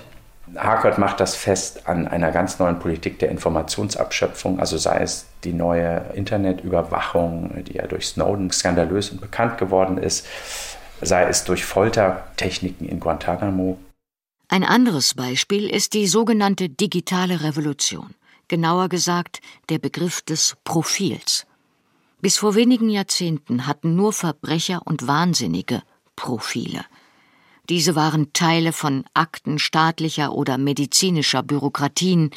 Harcourt 0.55 0.97
macht 0.97 1.19
das 1.19 1.35
fest 1.35 1.87
an 1.87 2.07
einer 2.07 2.31
ganz 2.31 2.59
neuen 2.59 2.79
Politik 2.79 3.19
der 3.19 3.29
Informationsabschöpfung, 3.29 4.59
also 4.59 4.77
sei 4.77 4.99
es 4.99 5.25
die 5.43 5.53
neue 5.53 6.11
Internetüberwachung, 6.13 7.63
die 7.65 7.73
ja 7.73 7.87
durch 7.87 8.07
Snowden 8.07 8.51
skandalös 8.51 9.11
und 9.11 9.21
bekannt 9.21 9.57
geworden 9.57 9.97
ist, 9.97 10.25
sei 11.01 11.23
es 11.23 11.43
durch 11.43 11.65
Foltertechniken 11.65 12.87
in 12.87 12.99
Guantanamo. 12.99 13.77
Ein 14.47 14.63
anderes 14.63 15.13
Beispiel 15.13 15.69
ist 15.69 15.93
die 15.93 16.07
sogenannte 16.07 16.69
digitale 16.69 17.43
Revolution, 17.43 18.15
genauer 18.47 18.89
gesagt 18.89 19.41
der 19.69 19.77
Begriff 19.77 20.21
des 20.21 20.57
Profils. 20.63 21.45
Bis 22.21 22.37
vor 22.37 22.55
wenigen 22.55 22.89
Jahrzehnten 22.89 23.67
hatten 23.67 23.95
nur 23.95 24.11
Verbrecher 24.11 24.81
und 24.85 25.07
Wahnsinnige 25.07 25.83
Profile. 26.15 26.83
Diese 27.69 27.95
waren 27.95 28.33
Teile 28.33 28.73
von 28.73 29.05
Akten 29.13 29.59
staatlicher 29.59 30.33
oder 30.33 30.57
medizinischer 30.57 31.43
Bürokratien, 31.43 32.31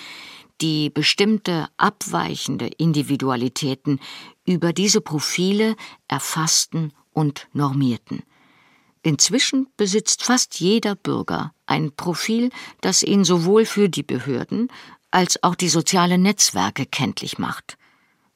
die 0.60 0.90
bestimmte 0.90 1.68
abweichende 1.78 2.66
Individualitäten 2.66 3.98
über 4.44 4.74
diese 4.74 5.00
Profile 5.00 5.74
erfassten 6.06 6.92
und 7.12 7.48
normierten. 7.54 8.22
Inzwischen 9.02 9.68
besitzt 9.76 10.22
fast 10.22 10.60
jeder 10.60 10.94
Bürger 10.94 11.52
ein 11.66 11.92
Profil, 11.92 12.50
das 12.82 13.02
ihn 13.02 13.24
sowohl 13.24 13.64
für 13.64 13.88
die 13.88 14.04
Behörden 14.04 14.68
als 15.10 15.42
auch 15.42 15.54
die 15.54 15.68
sozialen 15.68 16.22
Netzwerke 16.22 16.86
kenntlich 16.86 17.38
macht. 17.38 17.78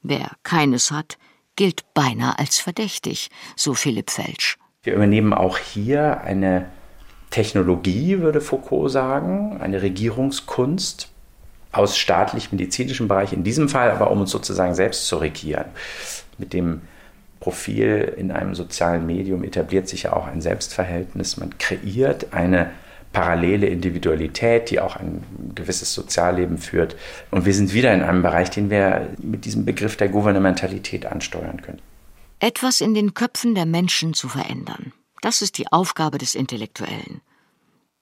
Wer 0.03 0.33
keines 0.43 0.91
hat, 0.91 1.19
gilt 1.57 1.85
beinahe 1.95 2.39
als 2.39 2.59
verdächtig, 2.59 3.29
so 3.55 3.75
Philipp 3.75 4.11
Felsch. 4.11 4.59
Wir 4.83 4.95
übernehmen 4.95 5.33
auch 5.33 5.59
hier 5.59 6.21
eine 6.23 6.71
Technologie, 7.31 8.21
würde 8.21 8.41
Foucault 8.41 8.91
sagen, 8.91 9.59
eine 9.61 9.83
Regierungskunst 9.83 11.09
aus 11.73 11.99
staatlich-medizinischem 11.99 13.09
Bereich, 13.09 13.33
in 13.33 13.45
diesem 13.45 13.69
Fall 13.69 13.91
aber 13.91 14.11
um 14.11 14.21
uns 14.21 14.31
sozusagen 14.31 14.75
selbst 14.75 15.07
zu 15.07 15.17
regieren. 15.17 15.67
Mit 16.39 16.53
dem 16.53 16.83
Profil 17.41 18.15
in 18.17 18.31
einem 18.31 18.55
sozialen 18.55 19.07
Medium 19.07 19.45
etabliert 19.45 19.89
sich 19.89 20.05
ja 20.05 20.15
auch 20.15 20.27
ein 20.27 20.41
Selbstverhältnis. 20.41 21.37
Man 21.37 21.59
kreiert 21.59 22.33
eine 22.33 22.71
parallele 23.13 23.67
Individualität, 23.67 24.71
die 24.71 24.81
auch 24.81 24.97
ein 24.97 25.23
gewisses 25.55 25.95
Sozialleben 25.95 26.59
führt. 26.59 26.97
Und 27.31 27.47
wir 27.47 27.55
sind 27.55 27.73
wieder 27.73 27.95
in 27.95 28.03
einem 28.03 28.23
Bereich, 28.23 28.51
den 28.51 28.69
wir 28.69 29.09
mit 29.23 29.45
diesem 29.45 29.65
Begriff 29.65 29.97
der 29.97 30.09
Gouvernementalität 30.09 31.07
ansteuern 31.07 31.63
können. 31.63 31.81
Etwas 32.41 32.81
in 32.81 32.95
den 32.95 33.15
Köpfen 33.15 33.55
der 33.55 33.65
Menschen 33.65 34.13
zu 34.13 34.29
verändern, 34.29 34.93
das 35.21 35.43
ist 35.43 35.59
die 35.59 35.71
Aufgabe 35.73 36.19
des 36.19 36.35
Intellektuellen. 36.35 37.21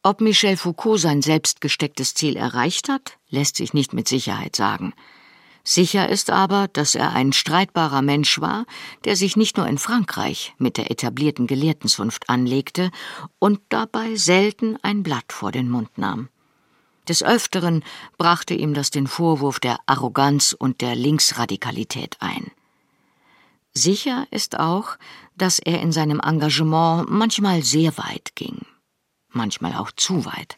Ob 0.02 0.20
Michel 0.20 0.56
Foucault 0.56 1.00
sein 1.00 1.22
selbst 1.22 1.60
gestecktes 1.60 2.14
Ziel 2.14 2.36
erreicht 2.36 2.88
hat, 2.88 3.18
lässt 3.30 3.56
sich 3.56 3.72
nicht 3.72 3.94
mit 3.94 4.06
Sicherheit 4.06 4.54
sagen. 4.54 4.92
Sicher 5.66 6.10
ist 6.10 6.28
aber, 6.28 6.68
dass 6.68 6.94
er 6.94 7.14
ein 7.14 7.32
streitbarer 7.32 8.02
Mensch 8.02 8.38
war, 8.38 8.66
der 9.06 9.16
sich 9.16 9.34
nicht 9.34 9.56
nur 9.56 9.66
in 9.66 9.78
Frankreich 9.78 10.52
mit 10.58 10.76
der 10.76 10.90
etablierten 10.90 11.46
Gelehrtenzunft 11.46 12.28
anlegte 12.28 12.90
und 13.38 13.60
dabei 13.70 14.14
selten 14.16 14.76
ein 14.82 15.02
Blatt 15.02 15.32
vor 15.32 15.52
den 15.52 15.70
Mund 15.70 15.96
nahm. 15.96 16.28
Des 17.08 17.22
Öfteren 17.22 17.82
brachte 18.18 18.52
ihm 18.52 18.74
das 18.74 18.90
den 18.90 19.06
Vorwurf 19.06 19.58
der 19.58 19.78
Arroganz 19.86 20.54
und 20.58 20.82
der 20.82 20.94
Linksradikalität 20.94 22.16
ein. 22.20 22.50
Sicher 23.76 24.26
ist 24.30 24.58
auch, 24.58 24.96
dass 25.36 25.58
er 25.58 25.80
in 25.80 25.90
seinem 25.90 26.20
Engagement 26.20 27.10
manchmal 27.10 27.62
sehr 27.62 27.98
weit 27.98 28.36
ging, 28.36 28.64
manchmal 29.30 29.74
auch 29.74 29.90
zu 29.90 30.24
weit. 30.24 30.56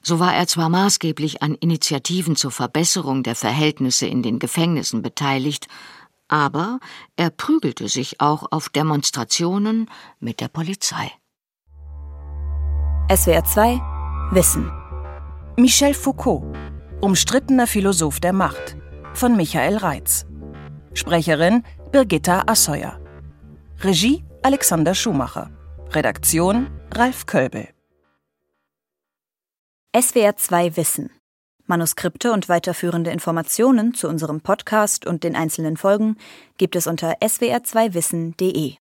So 0.00 0.18
war 0.18 0.34
er 0.34 0.46
zwar 0.46 0.70
maßgeblich 0.70 1.42
an 1.42 1.54
Initiativen 1.56 2.36
zur 2.36 2.52
Verbesserung 2.52 3.22
der 3.22 3.34
Verhältnisse 3.34 4.06
in 4.06 4.22
den 4.22 4.38
Gefängnissen 4.38 5.02
beteiligt, 5.02 5.68
aber 6.28 6.80
er 7.16 7.30
prügelte 7.30 7.88
sich 7.88 8.20
auch 8.20 8.50
auf 8.50 8.70
Demonstrationen 8.70 9.90
mit 10.18 10.40
der 10.40 10.48
Polizei. 10.48 11.12
SWR 13.14 13.44
2 13.44 13.80
Wissen 14.30 14.72
Michel 15.56 15.92
Foucault 15.92 16.44
Umstrittener 17.00 17.66
Philosoph 17.66 18.20
der 18.20 18.32
Macht 18.32 18.76
von 19.12 19.36
Michael 19.36 19.76
Reitz 19.76 20.26
Sprecherin 20.94 21.62
Birgitta 21.96 22.42
Asseuer 22.46 23.00
Regie 23.80 24.22
Alexander 24.42 24.94
Schumacher 24.94 25.48
Redaktion 25.92 26.66
Ralf 26.92 27.24
Kölbel 27.24 27.68
SWR 29.98 30.36
2 30.36 30.76
Wissen. 30.76 31.08
Manuskripte 31.64 32.32
und 32.32 32.50
weiterführende 32.50 33.10
Informationen 33.12 33.94
zu 33.94 34.08
unserem 34.08 34.42
Podcast 34.42 35.06
und 35.06 35.24
den 35.24 35.34
einzelnen 35.34 35.78
Folgen 35.78 36.18
gibt 36.58 36.76
es 36.76 36.86
unter 36.86 37.14
swr2wissen.de. 37.22 38.74